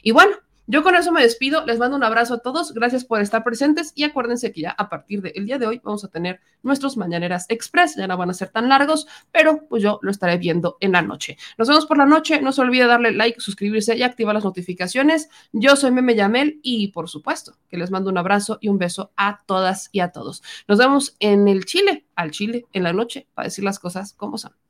Y 0.04 0.12
bueno, 0.12 0.36
yo 0.70 0.84
con 0.84 0.96
eso 0.96 1.14
me 1.14 1.22
despido, 1.22 1.66
les 1.66 1.80
mando 1.80 1.96
un 1.96 2.04
abrazo 2.04 2.34
a 2.34 2.38
todos, 2.40 2.74
gracias 2.74 3.06
por 3.06 3.22
estar 3.22 3.42
presentes 3.42 3.94
y 3.96 4.04
acuérdense 4.04 4.52
que 4.52 4.60
ya 4.60 4.72
a 4.72 4.90
partir 4.90 5.22
del 5.22 5.46
día 5.46 5.58
de 5.58 5.66
hoy 5.66 5.80
vamos 5.82 6.04
a 6.04 6.10
tener 6.10 6.42
nuestros 6.62 6.98
Mañaneras 6.98 7.46
Express, 7.48 7.96
ya 7.96 8.06
no 8.06 8.18
van 8.18 8.32
a 8.32 8.34
ser 8.34 8.50
tan 8.50 8.68
largos, 8.68 9.08
pero 9.32 9.66
pues 9.70 9.82
yo 9.82 9.98
lo 10.02 10.12
estaré 10.12 10.38
viendo 10.38 10.76
en 10.82 10.92
la 10.92 11.02
noche. 11.02 11.38
Nos 11.58 11.70
vemos 11.70 11.86
por 11.86 11.98
la 11.98 12.06
noche, 12.06 12.42
no 12.42 12.52
se 12.52 12.60
olvide 12.60 12.86
darle 12.86 13.14
like, 13.14 13.40
suscribirse 13.40 13.96
y 13.96 14.04
activar 14.04 14.36
las 14.36 14.44
notificaciones. 14.44 15.30
Yo 15.54 15.78
soy 15.78 15.92
Meme 15.92 16.16
Yamel 16.16 16.60
y 16.62 16.90
por 16.90 17.08
supuesto 17.08 17.56
que 17.70 17.78
les 17.78 17.90
mando 17.90 18.10
un 18.10 18.18
abrazo 18.18 18.58
y 18.60 18.68
un 18.68 18.78
beso 18.78 19.14
a 19.16 19.44
todas 19.46 19.88
y 19.94 20.02
a 20.02 20.12
todos. 20.12 20.44
Nos 20.68 20.80
vemos 20.80 21.16
en 21.22 21.48
el 21.48 21.64
Chile, 21.64 22.06
al 22.14 22.32
Chile, 22.32 22.66
en 22.74 22.84
la 22.84 22.92
noche, 22.92 23.30
para 23.34 23.46
decir 23.46 23.64
las 23.64 23.80
cosas 23.80 24.12
como 24.12 24.38
son. 24.38 24.52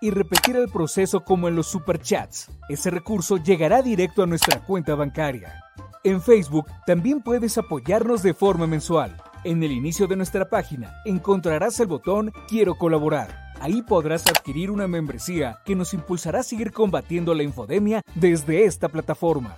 y 0.00 0.10
repetir 0.10 0.56
el 0.56 0.68
proceso 0.68 1.24
como 1.24 1.48
en 1.48 1.56
los 1.56 1.66
superchats. 1.66 2.50
Ese 2.68 2.90
recurso 2.90 3.36
llegará 3.36 3.82
directo 3.82 4.22
a 4.22 4.26
nuestra 4.26 4.60
cuenta 4.60 4.94
bancaria. 4.94 5.64
En 6.04 6.22
Facebook 6.22 6.66
también 6.86 7.20
puedes 7.20 7.58
apoyarnos 7.58 8.22
de 8.22 8.34
forma 8.34 8.66
mensual. 8.66 9.16
En 9.44 9.62
el 9.62 9.72
inicio 9.72 10.06
de 10.06 10.16
nuestra 10.16 10.48
página 10.48 10.94
encontrarás 11.04 11.78
el 11.80 11.86
botón 11.86 12.32
Quiero 12.48 12.76
colaborar. 12.76 13.48
Ahí 13.60 13.82
podrás 13.82 14.26
adquirir 14.26 14.70
una 14.70 14.86
membresía 14.86 15.58
que 15.64 15.74
nos 15.74 15.92
impulsará 15.94 16.40
a 16.40 16.44
seguir 16.44 16.72
combatiendo 16.72 17.34
la 17.34 17.42
infodemia 17.42 18.02
desde 18.14 18.64
esta 18.64 18.88
plataforma. 18.88 19.56